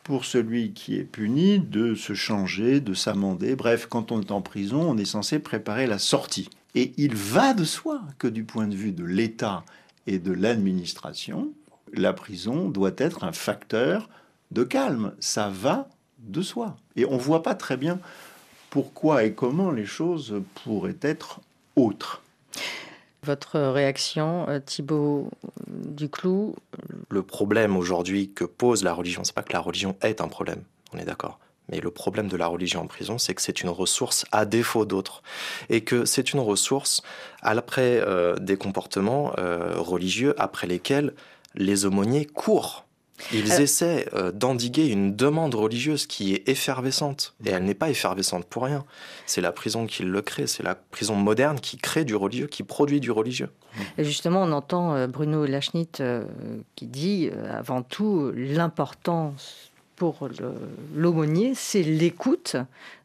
[0.03, 3.55] pour celui qui est puni de se changer, de s'amender.
[3.55, 6.51] Bref, quand on est en prison, on est censé préparer la sortie.
[6.75, 9.63] Et il va de soi que du point de vue de l'État
[10.09, 11.53] et de l'administration,
[11.93, 14.11] la prison doit être un facteur
[14.51, 15.13] de calme.
[15.21, 15.89] Ça va
[16.27, 16.77] de soi.
[16.97, 17.99] Et on ne voit pas très bien
[18.71, 21.41] pourquoi et comment les choses pourraient être
[21.77, 22.23] autres.
[23.23, 25.31] Votre réaction, euh, Thibaut
[25.67, 26.55] Duclou?
[27.11, 30.63] Le problème aujourd'hui que pose la religion, c'est pas que la religion est un problème,
[30.93, 31.39] on est d'accord.
[31.69, 34.85] Mais le problème de la religion en prison, c'est que c'est une ressource à défaut
[34.85, 35.23] d'autres.
[35.69, 37.03] Et que c'est une ressource
[37.43, 41.13] après euh, des comportements euh, religieux après lesquels
[41.55, 42.85] les aumôniers courent.
[43.33, 47.35] Ils euh, essaient euh, d'endiguer une demande religieuse qui est effervescente.
[47.45, 48.85] Et elle n'est pas effervescente pour rien.
[49.27, 50.47] C'est la prison qui le crée.
[50.47, 53.51] C'est la prison moderne qui crée du religieux, qui produit du religieux.
[53.99, 55.89] Et justement, on entend euh, Bruno Lachnit
[56.75, 60.29] qui dit avant tout l'importance pour
[60.95, 62.57] l'aumônier, c'est l'écoute.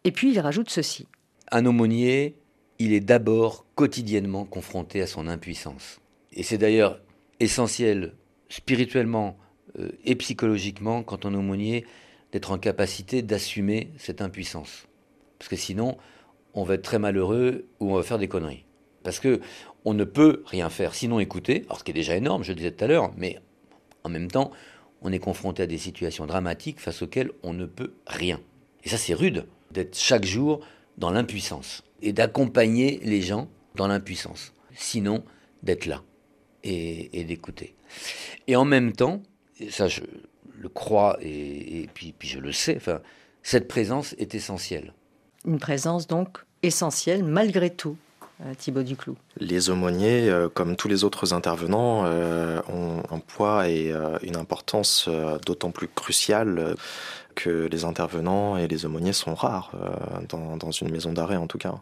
[0.04, 1.08] Et puis il rajoute ceci.
[1.52, 2.36] Un aumônier,
[2.80, 6.00] il est d'abord quotidiennement confronté à son impuissance.
[6.34, 7.00] Et c'est d'ailleurs
[7.40, 8.14] essentiel
[8.50, 9.41] spirituellement euh,
[10.04, 11.86] et psychologiquement, quand on est aumônier,
[12.32, 14.88] d'être en capacité d'assumer cette impuissance.
[15.40, 15.98] Parce que sinon,
[16.54, 18.66] on va être très malheureux ou on va faire des conneries.
[19.04, 19.42] Parce que
[19.84, 22.56] on ne peut rien faire sinon écouter, alors ce qui est déjà énorme, je le
[22.56, 23.40] disais tout à l'heure, mais
[24.04, 24.52] en même temps,
[25.02, 28.40] on est confronté à des situations dramatiques face auxquelles on ne peut rien.
[28.84, 30.60] Et ça, c'est rude d'être chaque jour
[30.98, 34.54] dans l'impuissance et d'accompagner les gens dans l'impuissance.
[34.76, 35.24] Sinon,
[35.64, 36.04] d'être là
[36.64, 37.76] et, d'écouter.
[38.48, 39.22] Et en même temps,
[39.70, 40.02] ça je
[40.58, 43.00] le crois et, puis, puis je le sais, enfin,
[43.44, 44.94] cette présence est essentielle.
[45.46, 47.98] Une présence donc essentielle malgré tout.
[48.46, 49.16] Euh, Thibaut Duclou.
[49.38, 53.94] Les aumôniers, euh, comme tous les autres intervenants, euh, ont un poids et
[54.24, 55.08] une importance
[55.46, 56.76] d'autant plus cruciale
[57.36, 59.72] que les intervenants et les aumôniers sont rares
[60.30, 61.76] dans, dans une maison d'arrêt en tout cas.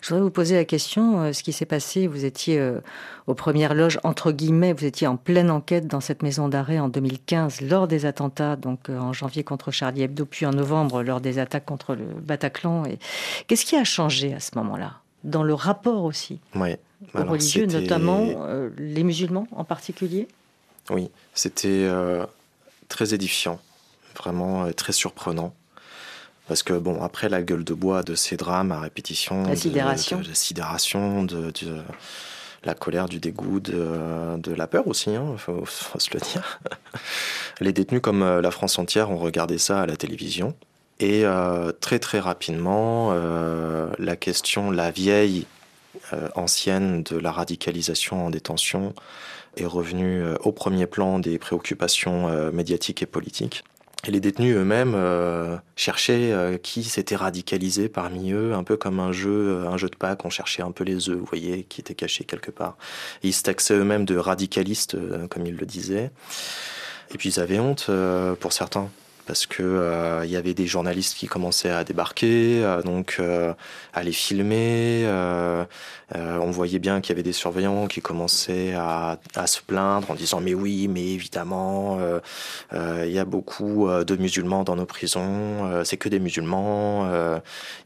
[0.00, 2.80] Je voudrais vous poser la question, euh, ce qui s'est passé, vous étiez euh,
[3.26, 6.88] aux premières loges, entre guillemets, vous étiez en pleine enquête dans cette maison d'arrêt en
[6.88, 11.20] 2015 lors des attentats, donc euh, en janvier contre Charlie Hebdo, puis en novembre lors
[11.20, 12.84] des attaques contre le Bataclan.
[12.86, 12.98] Et...
[13.46, 16.76] Qu'est-ce qui a changé à ce moment-là Dans le rapport aussi oui.
[17.14, 20.28] aux religieux, notamment les musulmans en particulier?
[20.90, 21.88] Oui, c'était
[22.88, 23.60] très édifiant,
[24.16, 25.52] vraiment très surprenant.
[26.48, 30.18] Parce que, bon, après la gueule de bois de ces drames à répétition, la sidération,
[30.18, 31.52] de, la sidération, de,
[32.64, 36.58] la colère, du dégoût, de, la peur aussi, il hein, faut, se le dire.
[37.60, 40.54] Les détenus, comme euh, la France entière, ont regardé ça à la télévision.
[41.00, 45.46] Et euh, très très rapidement, euh, la question, la vieille
[46.36, 48.94] ancienne de la radicalisation en détention
[49.56, 53.64] est revenue au premier plan des préoccupations médiatiques et politiques.
[54.06, 59.00] Et les détenus eux-mêmes euh, cherchaient euh, qui s'était radicalisé parmi eux, un peu comme
[59.00, 61.64] un jeu, euh, un jeu de Pâques, on cherchait un peu les œufs, vous voyez,
[61.64, 62.76] qui étaient cachés quelque part.
[63.24, 64.96] ils se taxaient eux-mêmes de radicalistes,
[65.28, 66.10] comme ils le disaient.
[67.12, 67.90] Et puis ils avaient honte
[68.38, 68.88] pour certains
[69.28, 73.52] parce que euh, il y avait des journalistes qui commençaient à débarquer, euh, donc euh,
[73.92, 75.06] à les filmer.
[76.14, 80.40] on voyait bien qu'il y avait des surveillants qui commençaient à, se plaindre en disant
[80.40, 81.98] mais oui, mais évidemment,
[82.72, 85.84] il y a beaucoup de musulmans dans nos prisons.
[85.84, 87.06] c'est que des musulmans.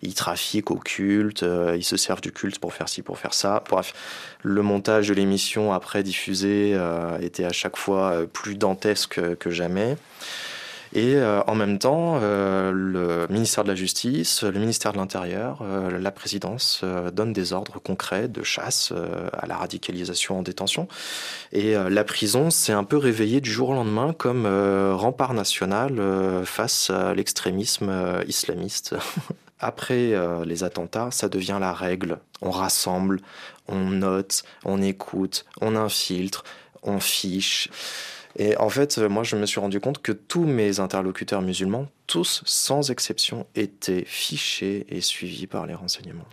[0.03, 1.45] ils trafiquent au culte.
[1.75, 3.65] ils se servent du culte pour faire ci, pour faire ça.
[3.69, 3.93] Bref,
[4.43, 6.79] le montage de l'émission après diffusé
[7.21, 9.97] était à chaque fois plus dantesque que jamais.
[10.95, 15.61] Et euh, en même temps, euh, le ministère de la Justice, le ministère de l'Intérieur,
[15.63, 18.93] euh, la présidence donnent des ordres concrets de chasse
[19.33, 20.89] à la radicalisation en détention.
[21.53, 26.01] Et la prison s'est un peu réveillée du jour au lendemain comme rempart national
[26.45, 28.95] face à l'extrémisme islamiste.
[29.61, 32.19] Après les attentats, ça devient la règle.
[32.41, 33.21] On rassemble,
[33.69, 36.45] on note, on écoute, on infiltre,
[36.83, 37.69] on fiche.
[38.39, 41.87] Et en fait, euh, moi, je me suis rendu compte que tous mes interlocuteurs musulmans,
[42.07, 46.29] tous sans exception, étaient fichés et suivis par les renseignements.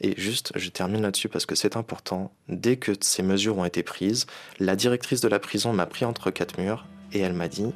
[0.00, 2.32] Et juste, je termine là-dessus parce que c'est important.
[2.48, 4.26] Dès que ces mesures ont été prises,
[4.58, 7.66] la directrice de la prison m'a pris entre quatre murs et elle m'a dit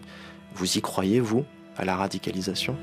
[0.55, 1.45] Vous y croyez, vous,
[1.77, 2.77] à la radicalisation?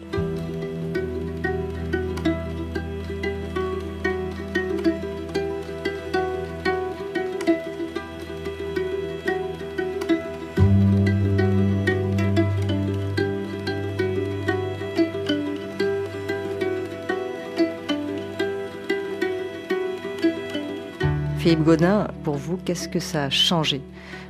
[21.52, 23.82] Philippe Godin, pour vous, qu'est-ce que ça a changé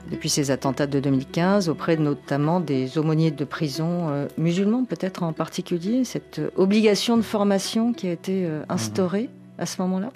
[0.10, 5.32] depuis ces attentats de 2015 auprès notamment des aumôniers de prison euh, musulmans, peut-être en
[5.32, 9.30] particulier, cette obligation de formation qui a été euh, instaurée
[9.60, 10.12] à ce moment-là?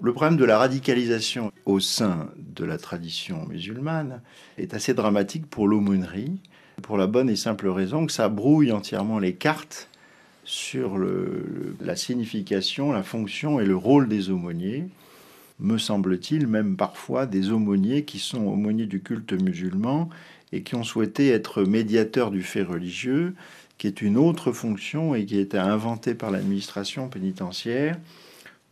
[0.00, 4.20] Le problème de la radicalisation au sein de la tradition musulmane
[4.58, 6.40] est assez dramatique pour l'aumônerie,
[6.82, 9.88] pour la bonne et simple raison que ça brouille entièrement les cartes
[10.42, 10.98] sur
[11.80, 14.88] la signification, la fonction et le rôle des aumôniers
[15.60, 20.08] me semble-t-il, même parfois des aumôniers qui sont aumôniers du culte musulman
[20.52, 23.34] et qui ont souhaité être médiateurs du fait religieux,
[23.78, 27.96] qui est une autre fonction et qui a été inventée par l'administration pénitentiaire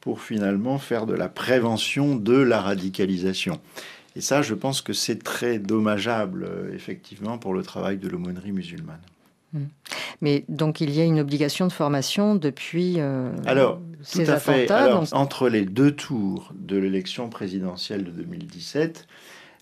[0.00, 3.60] pour finalement faire de la prévention de la radicalisation.
[4.16, 8.52] Et ça, je pense que c'est très dommageable, euh, effectivement, pour le travail de l'aumônerie
[8.52, 9.00] musulmane.
[9.52, 9.64] Hmm.
[10.20, 13.80] Mais donc il y a une obligation de formation depuis euh, Alors,
[14.12, 14.70] tout à fait.
[15.12, 19.06] Entre les deux tours de l'élection présidentielle de 2017,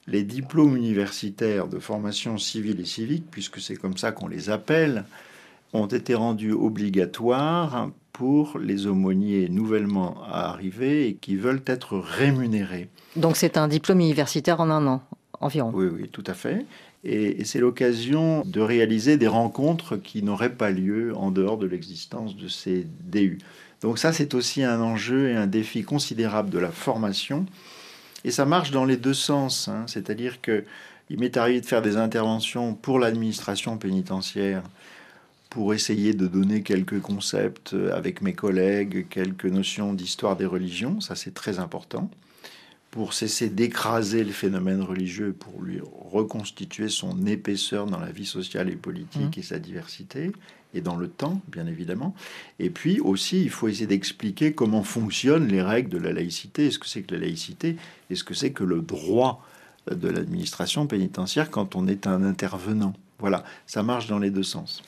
[0.06, 5.04] les diplômes universitaires de formation civile et civique, puisque c'est comme ça qu'on les appelle,
[5.72, 12.88] ont été rendus obligatoires pour les aumôniers nouvellement arrivés et qui veulent être rémunérés.
[13.16, 15.02] Donc c'est un diplôme universitaire en un an
[15.40, 15.70] environ.
[15.72, 16.66] Oui, oui, tout à fait.
[17.04, 22.36] Et, c'est l'occasion de réaliser des rencontres qui n'auraient pas lieu en dehors de l'existence
[22.36, 23.38] de ces DU.
[23.80, 27.46] Donc ça, c'est aussi un enjeu et un défi considérable de la formation.
[28.24, 29.68] Et ça marche dans les deux sens.
[29.68, 29.84] Hein.
[29.86, 30.64] C'est-à-dire que
[31.10, 34.62] il m'est arrivé de faire des interventions pour l'administration pénitentiaire
[35.48, 41.00] pour essayer de donner quelques concepts avec mes collègues, quelques notions d'histoire des religions.
[41.00, 42.10] Ça, c'est très important
[42.90, 45.80] pour cesser d'écraser le phénomène religieux, pour lui
[46.10, 49.40] reconstituer son épaisseur dans la vie sociale et politique mmh.
[49.40, 50.32] et sa diversité,
[50.74, 52.14] et dans le temps, bien évidemment.
[52.58, 56.78] Et puis aussi, il faut essayer d'expliquer comment fonctionnent les règles de la laïcité, ce
[56.78, 57.76] que c'est que la laïcité,
[58.10, 59.44] et ce que c'est que le droit
[59.90, 62.94] de l'administration pénitentiaire quand on est un intervenant?
[63.18, 64.82] Voilà, ça marche dans les deux sens.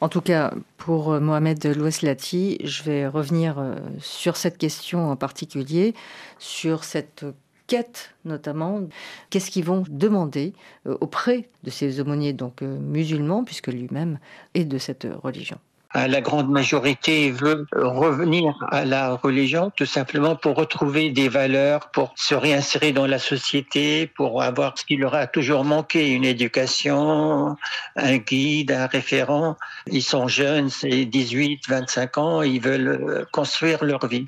[0.00, 5.16] En tout cas, pour euh, Mohamed Loueslati, je vais revenir euh, sur cette question en
[5.16, 5.94] particulier,
[6.38, 7.26] sur cette
[7.66, 8.80] quête notamment.
[9.30, 10.52] Qu'est-ce qu'ils vont demander
[10.86, 14.20] euh, auprès de ces aumôniers donc musulmans, puisque lui-même
[14.54, 15.58] est de cette religion?
[15.94, 22.12] La grande majorité veut revenir à la religion tout simplement pour retrouver des valeurs, pour
[22.16, 27.56] se réinsérer dans la société, pour avoir ce qui leur a toujours manqué, une éducation,
[27.96, 29.56] un guide, un référent.
[29.86, 34.26] Ils sont jeunes, c'est 18, 25 ans, ils veulent construire leur vie.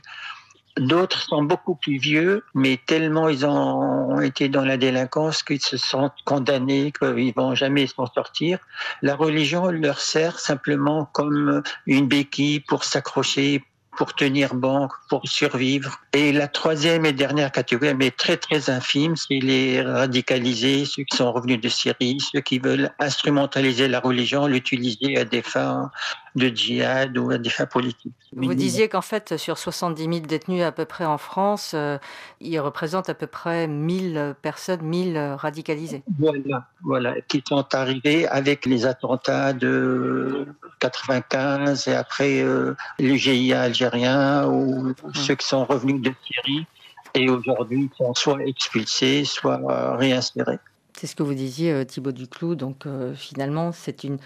[0.76, 5.76] D'autres sont beaucoup plus vieux, mais tellement ils ont été dans la délinquance qu'ils se
[5.76, 8.58] sentent condamnés, qu'ils vont jamais s'en sortir.
[9.02, 13.64] La religion leur sert simplement comme une béquille pour s'accrocher,
[13.96, 16.00] pour tenir banque, pour survivre.
[16.12, 21.16] Et la troisième et dernière catégorie, mais très très infime, c'est les radicalisés, ceux qui
[21.16, 25.90] sont revenus de Syrie, ceux qui veulent instrumentaliser la religion, l'utiliser à des fins
[26.36, 28.14] de djihad ou à des fins politiques.
[28.32, 31.98] Vous disiez qu'en fait, sur 70 000 détenus à peu près en France, euh,
[32.40, 36.02] ils représentent à peu près 1000 personnes, 1000 radicalisés.
[36.18, 40.46] Voilà, voilà, qui sont arrivés avec les attentats de
[40.78, 44.94] 95 et après euh, le GIA algérien ou hum.
[45.14, 46.66] ceux qui sont revenus de Syrie
[47.14, 50.58] et aujourd'hui sont soit expulsés, soit réinsérés.
[50.96, 52.54] C'est ce que vous disiez, euh, Thibaut Duclou.
[52.54, 52.84] Donc
[53.16, 54.18] finalement, c'est une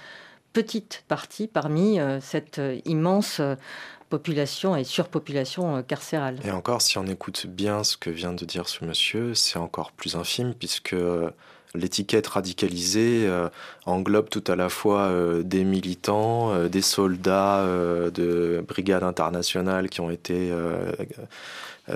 [0.54, 3.56] petite partie parmi euh, cette euh, immense euh,
[4.08, 6.38] population et surpopulation carcérale.
[6.44, 9.90] Et encore, si on écoute bien ce que vient de dire ce monsieur, c'est encore
[9.90, 10.94] plus infime puisque
[11.74, 13.28] l'étiquette radicalisée
[13.86, 15.10] englobe tout à la fois
[15.42, 20.52] des militants, des soldats de brigades internationales qui ont été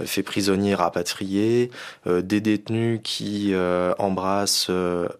[0.04, 1.70] faits prisonniers, rapatriés,
[2.06, 3.54] des détenus qui
[3.98, 4.70] embrassent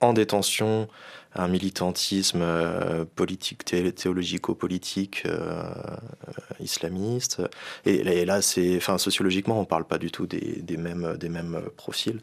[0.01, 0.89] en détention
[1.39, 5.63] un militantisme euh, politique, théologico-politique euh,
[6.61, 7.43] islamiste.
[7.87, 11.63] Et, là, c'est, enfin, sociologiquement, on ne parle pas du tout des, mêmes, des mêmes
[11.77, 12.21] profils.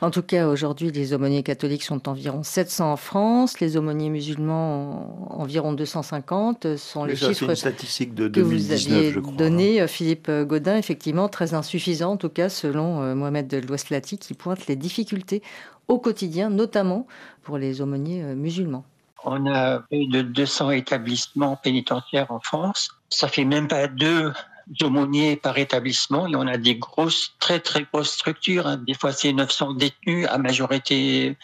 [0.00, 5.28] En tout cas, aujourd'hui, les aumôniers catholiques sont environ 700 en France, les aumôniers musulmans
[5.30, 6.76] environ 250.
[6.76, 12.12] sont les chiffres statistique de 2019, que vous aviez donné, Philippe Godin, effectivement très insuffisant,
[12.12, 15.42] en tout cas selon euh, Mohamed Loueslati, qui pointe les difficultés
[15.88, 17.06] au quotidien, notamment
[17.42, 18.84] pour les aumôniers euh, musulmans.
[19.24, 22.90] On a plus de 200 établissements pénitentiaires en France.
[23.08, 24.32] Ça fait même pas deux
[24.82, 28.66] aumôniers par établissement et on a des grosses, très très grosses structures.
[28.66, 28.82] Hein.
[28.86, 31.36] Des fois, c'est 900 détenus à majorité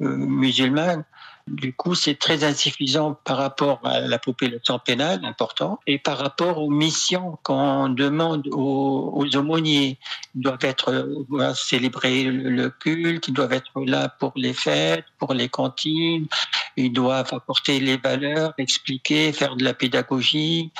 [0.00, 1.04] euh, musulmane.
[1.50, 6.58] Du coup, c'est très insuffisant par rapport à la population pénale, important, et par rapport
[6.58, 9.98] aux missions qu'on demande aux, aumôniers.
[10.36, 10.92] Ils doivent être,
[11.28, 16.28] doivent célébrer le culte, ils doivent être là pour les fêtes, pour les cantines,
[16.76, 20.70] ils doivent apporter les valeurs, expliquer, faire de la pédagogie,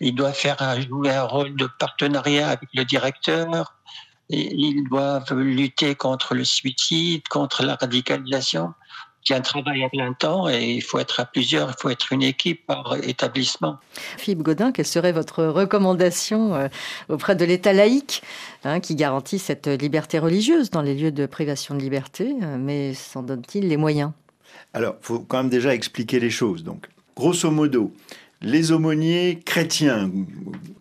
[0.00, 3.74] ils doivent faire jouer un rôle de partenariat avec le directeur,
[4.30, 8.74] ils doivent lutter contre le suicide, contre la radicalisation
[9.24, 12.12] c'est un travail à plein temps et il faut être à plusieurs, il faut être
[12.12, 13.78] une équipe par établissement.
[14.18, 16.68] Philippe Godin, quelle serait votre recommandation euh,
[17.08, 18.22] auprès de l'État laïque
[18.64, 22.94] hein, qui garantit cette liberté religieuse dans les lieux de privation de liberté, euh, mais
[22.94, 24.12] s'en donne-t-il les moyens?
[24.74, 26.62] Alors, il faut quand même déjà expliquer les choses.
[26.62, 27.92] Donc, grosso modo,
[28.42, 30.10] les aumôniers chrétiens,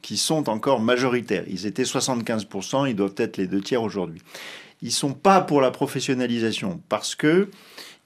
[0.02, 4.22] qui sont encore majoritaires, ils étaient 75%, ils doivent être les deux tiers aujourd'hui.
[4.82, 7.50] Ils sont pas pour la professionnalisation parce que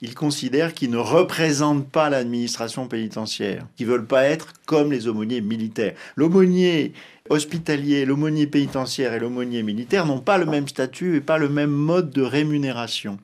[0.00, 5.40] ils considèrent qu'ils ne représentent pas l'administration pénitentiaire, qu'ils veulent pas être comme les aumôniers
[5.40, 5.94] militaires.
[6.16, 6.92] L'aumônier
[7.30, 11.70] hospitalier, l'aumônier pénitentiaire et l'aumônier militaire n'ont pas le même statut et pas le même
[11.70, 13.18] mode de rémunération.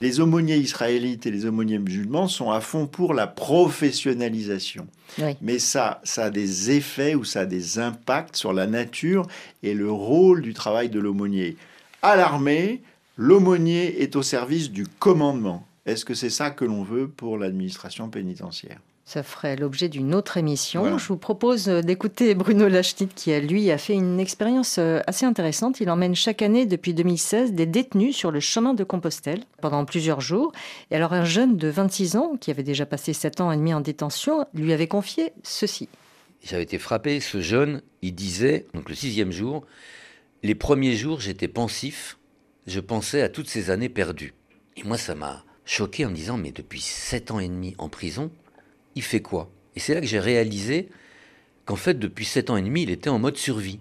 [0.00, 4.86] Les aumôniers israélites et les aumôniers musulmans sont à fond pour la professionnalisation.
[5.40, 9.26] Mais ça, ça a des effets ou ça a des impacts sur la nature
[9.62, 11.56] et le rôle du travail de l'aumônier.
[12.00, 12.80] À l'armée,
[13.16, 15.66] l'aumônier est au service du commandement.
[15.84, 18.78] Est-ce que c'est ça que l'on veut pour l'administration pénitentiaire?
[19.04, 20.96] Ça ferait l'objet d'une autre émission.
[20.96, 25.26] Je vous propose d'écouter Bruno Lachnit qui, a, lui, a fait une expérience euh, assez
[25.26, 25.80] intéressante.
[25.80, 30.20] Il emmène chaque année, depuis 2016, des détenus sur le chemin de Compostelle pendant plusieurs
[30.20, 30.52] jours.
[30.92, 33.74] Et alors, un jeune de 26 ans, qui avait déjà passé 7 ans et demi
[33.74, 35.88] en détention, lui avait confié ceci.
[36.44, 37.18] J'avais été frappé.
[37.18, 39.66] Ce jeune, il disait, donc le sixième jour,
[40.44, 42.18] les premiers jours, j'étais pensif.
[42.68, 44.34] Je pensais à toutes ces années perdues.
[44.76, 47.88] Et moi, ça m'a choqué en me disant, mais depuis 7 ans et demi en
[47.88, 48.30] prison,
[48.94, 49.50] il fait quoi?
[49.76, 50.88] Et c'est là que j'ai réalisé
[51.64, 53.80] qu'en fait, depuis sept ans et demi, il était en mode survie.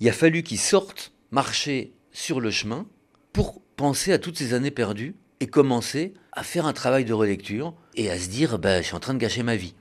[0.00, 2.86] Il a fallu qu'il sorte, marcher sur le chemin,
[3.32, 7.74] pour penser à toutes ces années perdues et commencer à faire un travail de relecture
[7.94, 9.74] et à se dire, bah, je suis en train de gâcher ma vie.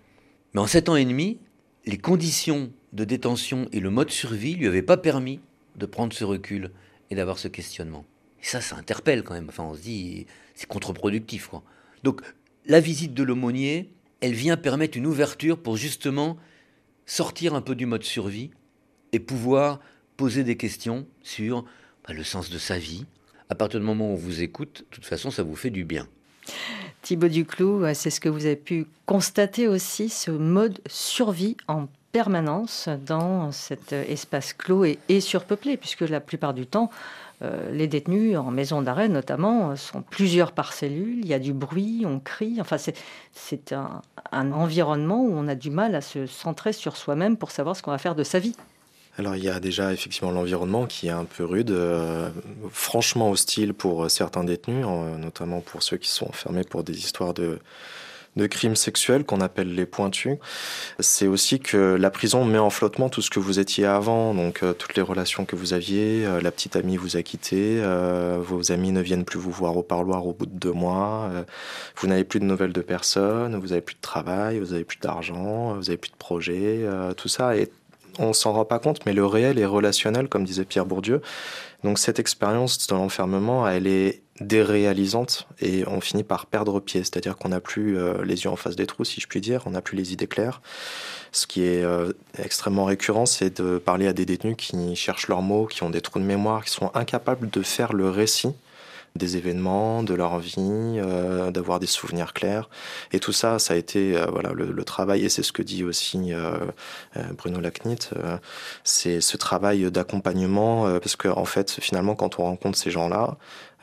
[0.53, 1.39] Mais en sept ans et demi,
[1.85, 5.39] les conditions de détention et le mode survie lui avaient pas permis
[5.75, 6.71] de prendre ce recul
[7.09, 8.05] et d'avoir ce questionnement.
[8.41, 9.49] Et ça, ça interpelle quand même.
[9.49, 10.25] Enfin, on se dit,
[10.55, 11.49] c'est contre-productif.
[12.03, 12.21] Donc,
[12.65, 16.38] la visite de l'aumônier, elle vient permettre une ouverture pour justement
[17.05, 18.51] sortir un peu du mode survie
[19.13, 19.79] et pouvoir
[20.17, 21.63] poser des questions sur
[22.07, 23.05] bah, le sens de sa vie.
[23.49, 25.85] À partir du moment où on vous écoute, de toute façon, ça vous fait du
[25.85, 26.07] bien.
[27.01, 32.89] Thibaut Duclou, c'est ce que vous avez pu constater aussi, ce mode survie en permanence
[33.05, 36.89] dans cet espace clos et surpeuplé, puisque la plupart du temps,
[37.43, 41.53] euh, les détenus en maison d'arrêt notamment sont plusieurs par cellule, il y a du
[41.53, 42.77] bruit, on crie, enfin
[43.33, 47.75] c'est un, environnement où on a du mal à se centrer sur soi-même pour savoir
[47.75, 48.55] ce qu'on va faire de sa vie.
[49.19, 52.29] Alors il y a déjà effectivement l'environnement qui est un peu rude, euh,
[52.71, 54.85] franchement hostile pour certains détenus,
[55.19, 57.59] notamment pour ceux qui sont enfermés pour des histoires de,
[58.38, 60.38] de crimes sexuels qu'on appelle les pointus,
[60.99, 64.63] c'est aussi que la prison met en flottement tout ce que vous étiez avant, donc
[64.63, 68.38] euh, toutes les relations que vous aviez, euh, la petite amie vous a quitté, euh,
[68.41, 71.29] vos amis ne viennent plus vous voir au parloir au bout de deux mois,
[71.97, 74.99] vous n'avez plus de nouvelles de personnes, vous n'avez plus de travail, vous n'avez plus
[74.99, 76.85] d'argent, vous n'avez plus de projet,
[77.17, 77.71] tout ça et
[78.19, 81.21] on s'en rend pas compte, mais le réel est relationnel, comme disait Pierre Bourdieu.
[81.83, 87.38] Donc cette expérience de l'enfermement, elle est déréalisante et on finit par perdre pied, c'est-à-dire
[87.38, 89.71] qu'on n'a plus euh, les yeux en face des trous, si je puis dire, on
[89.71, 90.61] n'a plus les idées claires.
[91.31, 95.41] Ce qui est euh, extrêmement récurrent, c'est de parler à des détenus qui cherchent leurs
[95.41, 98.53] mots, qui ont des trous de mémoire, qui sont incapables de faire le récit
[99.18, 102.70] des événements, de leur vie, euh, d'avoir des souvenirs clairs.
[103.11, 106.32] Et tout ça, ça a été voilà le, travail, et c'est ce que dit aussi
[107.38, 108.09] Bruno Lacnit,
[108.84, 113.38] c'est ce travail d'accompagnement, parce que en fait, finalement, quand on rencontre ces gens-là,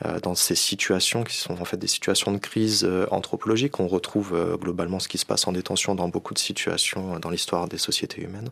[0.05, 3.79] euh, dans ces situations qui sont en fait des situations de crise euh, anthropologique.
[3.79, 7.31] On retrouve euh, globalement ce qui se passe en détention dans beaucoup de situations dans
[7.31, 8.51] l'histoire des sociétés humaines.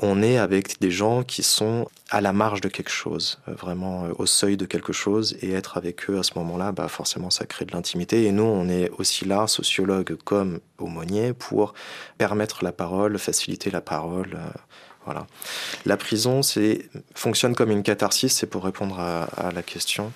[0.00, 4.24] On est avec des gens qui sont à la marge de quelque chose, vraiment au
[4.24, 7.66] seuil de quelque chose, et être avec eux à ce moment-là, bah forcément, ça crée
[7.66, 8.24] de l'intimité.
[8.24, 11.74] Et nous, on est aussi là, sociologues comme aumôniers, pour
[12.16, 14.38] permettre la parole, faciliter la parole.
[15.04, 15.26] Voilà.
[15.84, 20.12] La prison c'est, fonctionne comme une catharsis, c'est pour répondre à, la question.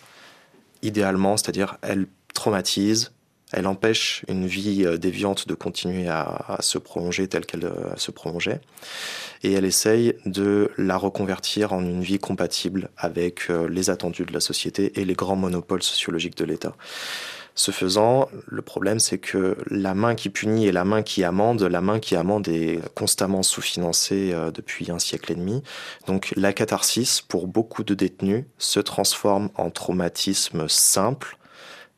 [0.82, 3.12] Idéalement, c'est-à-dire elle traumatise,
[3.53, 8.11] elle empêche une vie euh, déviante de continuer à, se prolonger telle qu'elle euh, se
[8.11, 8.61] prolongeait,
[9.42, 14.32] et elle essaye de la reconvertir en une vie compatible avec euh, les attendus de
[14.32, 16.74] la société et les grands monopoles sociologiques de l'État.
[17.55, 21.62] Ce faisant, le problème, c'est que la main qui punit et la main qui amende,
[21.62, 25.62] la main qui amende est constamment sous-financée depuis un siècle et demi.
[26.07, 31.38] Donc la catharsis, pour beaucoup de détenus, se transforme en traumatisme simple,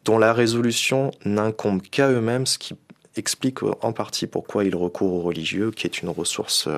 [0.05, 2.74] dont la résolution n'incombe qu'à eux-mêmes, ce qui
[3.16, 6.68] explique en partie pourquoi ils recourent au religieux, qui est une ressource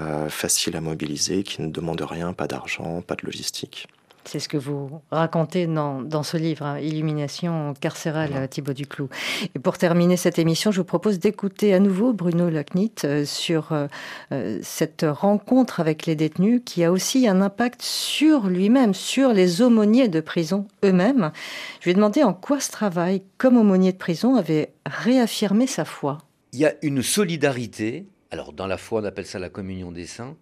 [0.00, 3.88] euh, facile à mobiliser, qui ne demande rien, pas d'argent, pas de logistique.
[4.26, 9.08] C'est ce que vous racontez dans, dans ce livre, hein, Illumination carcérale, Thibaut Duclou.
[9.54, 13.70] Et pour terminer cette émission, je vous propose d'écouter à nouveau Bruno Lacnit euh, sur
[13.70, 13.86] euh,
[14.32, 19.62] euh, cette rencontre avec les détenus qui a aussi un impact sur lui-même, sur les
[19.62, 21.30] aumôniers de prison eux-mêmes.
[21.78, 25.84] Je lui ai demandé en quoi ce travail, comme aumônier de prison, avait réaffirmé sa
[25.84, 26.18] foi.
[26.52, 30.06] Il y a une solidarité, alors dans la foi on appelle ça la communion des
[30.06, 30.34] saints,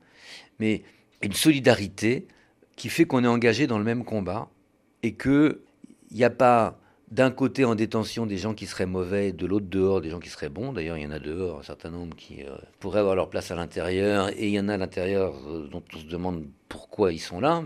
[0.58, 0.82] mais
[1.20, 2.26] une solidarité
[2.76, 4.48] qui fait qu'on est engagé dans le même combat
[5.02, 5.58] et qu'il
[6.12, 6.78] n'y a pas
[7.10, 10.30] d'un côté en détention des gens qui seraient mauvais, de l'autre dehors des gens qui
[10.30, 10.72] seraient bons.
[10.72, 13.50] D'ailleurs, il y en a dehors un certain nombre qui euh, pourraient avoir leur place
[13.50, 17.12] à l'intérieur, et il y en a à l'intérieur euh, dont on se demande pourquoi
[17.12, 17.62] ils sont là,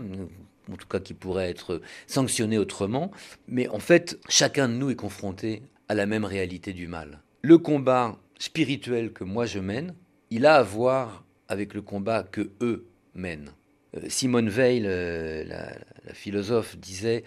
[0.71, 3.11] en tout cas qui pourraient être sanctionnés autrement.
[3.47, 7.21] Mais en fait, chacun de nous est confronté à la même réalité du mal.
[7.41, 9.95] Le combat spirituel que moi je mène,
[10.29, 12.85] il a à voir avec le combat que eux
[13.15, 13.51] mènent.
[13.95, 17.23] Euh, Simone Veil, la, la philosophe, disait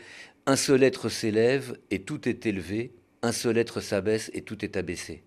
[0.46, 2.92] un seul être s'élève et tout est élevé,
[3.22, 5.22] un seul être s'abaisse et tout est abaissé.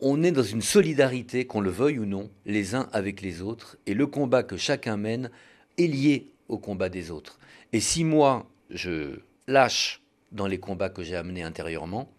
[0.00, 3.78] On est dans une solidarité, qu'on le veuille ou non, les uns avec les autres,
[3.86, 5.30] et le combat que chacun mène
[5.76, 7.38] est lié au combat des autres.
[7.72, 10.00] Et si moi, je lâche
[10.30, 12.12] dans les combats que j'ai amenés intérieurement,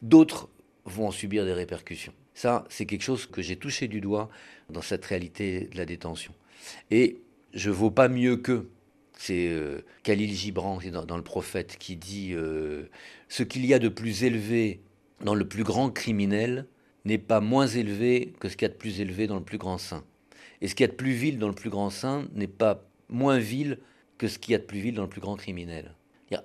[0.00, 0.48] d'autres
[0.84, 2.14] vont en subir des répercussions.
[2.34, 4.30] Ça, c'est quelque chose que j'ai touché du doigt
[4.70, 6.32] dans cette réalité de la détention.
[6.90, 7.20] Et
[7.58, 8.70] je vaux pas mieux qu'eux.
[9.18, 10.78] C'est euh, Khalil Gibran
[11.08, 12.84] dans, le Prophète qui dit euh,
[13.28, 14.80] Ce qu'il y a de plus élevé
[15.24, 16.66] dans le plus grand criminel
[17.04, 19.58] n'est pas moins élevé que ce qu'il y a de plus élevé dans le plus
[19.58, 20.04] grand saint.
[20.60, 22.84] Et ce qu'il y a de plus vil dans le plus grand saint n'est pas
[23.08, 23.78] moins vil
[24.18, 25.94] que ce qu'il y a de plus vil dans le plus grand criminel.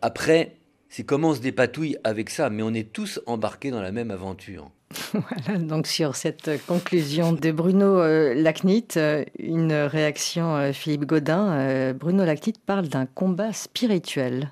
[0.01, 0.55] Après,
[0.89, 4.11] c'est comment on se dépatouille avec ça, mais on est tous embarqués dans la même
[4.11, 4.71] aventure.
[5.13, 11.93] Voilà, donc sur cette conclusion de Bruno euh, Lacnit, euh, une réaction euh, Philippe Godin.
[11.93, 14.51] Bruno Lacnit parle d'un combat spirituel.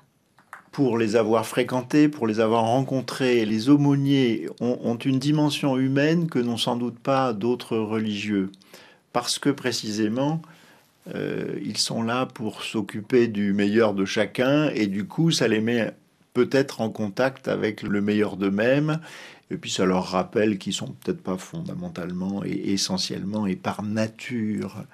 [0.70, 6.38] Pour les avoir fréquentés, pour les avoir rencontrés, les aumôniers ont, une dimension humaine que
[6.38, 8.50] n'ont sans doute pas d'autres religieux.
[9.12, 10.40] Parce que précisément,
[11.14, 15.92] ils sont là pour s'occuper du meilleur de chacun et du coup, ça les met
[16.32, 18.98] peut-être en contact avec le meilleur d'eux-mêmes
[19.50, 24.84] et puis ça leur rappelle qu'ils sont peut-être pas fondamentalement et essentiellement et par nature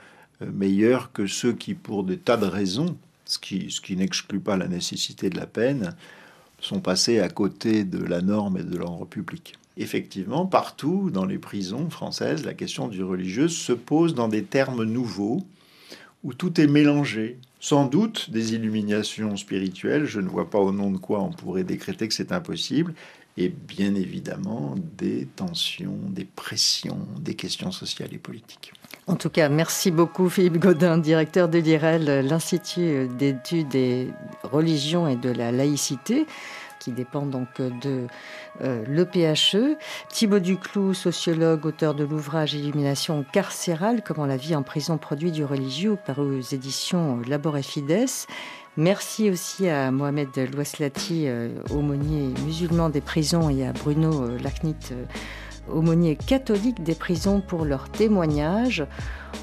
[0.42, 4.40] euh, meilleurs que ceux qui, pour des tas de raisons, ce qui, ce qui n'exclut
[4.40, 5.94] pas la nécessité de la peine,
[6.60, 9.54] sont passés à côté de la norme et de l'ordre public.
[9.76, 14.82] Effectivement, partout dans les prisons françaises, la question du religieux se pose dans des termes
[14.82, 15.46] nouveaux,
[16.24, 17.38] où tout est mélangé.
[17.60, 21.64] Sans doute des illuminations spirituelles, je ne vois pas au nom de quoi on pourrait
[21.64, 22.94] décréter que c'est impossible,
[23.38, 28.72] et bien évidemment des tensions, des pressions, des questions sociales et politiques.
[29.06, 34.08] En tout cas, merci beaucoup Philippe Godin, directeur de l'IREL, l'Institut d'études des
[34.42, 36.26] religions et de la laïcité
[36.78, 38.06] qui dépend donc de
[38.62, 39.76] euh, l'EPHE.
[40.08, 45.44] Thibaut Duclou, sociologue, auteur de l'ouvrage Illumination carcérale, comment la vie en prison produit du
[45.44, 48.06] religieux, paru aux éditions Labor et Fides.
[48.78, 54.76] Merci aussi à Mohamed Louaslati, euh, aumônier musulman des prisons, et à Bruno euh, Lacnit,
[54.92, 55.04] euh,
[55.68, 58.86] aumônier catholique des prisons, pour leur témoignage.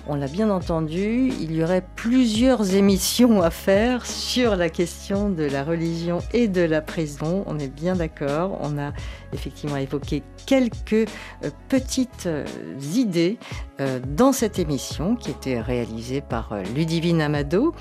[0.08, 5.44] On l'a bien entendu, il y aurait plusieurs émissions à faire sur la question de
[5.44, 7.44] la religion et de la prison.
[7.48, 8.60] On est bien d'accord.
[8.62, 8.92] On a
[9.34, 12.46] effectivement évoqué quelques euh, petites euh,
[12.94, 13.38] idées
[13.80, 17.74] euh, dans cette émission qui était réalisée par Ludivine Amado.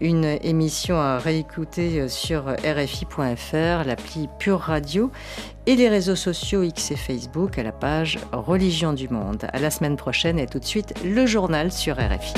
[0.00, 5.10] Une émission à réécouter sur rfi.fr, l'appli Pure Radio
[5.66, 9.46] et les réseaux sociaux X et Facebook à la page Religion du Monde.
[9.52, 11.26] À la semaine prochaine et tout de suite le
[11.68, 12.32] sur RFI.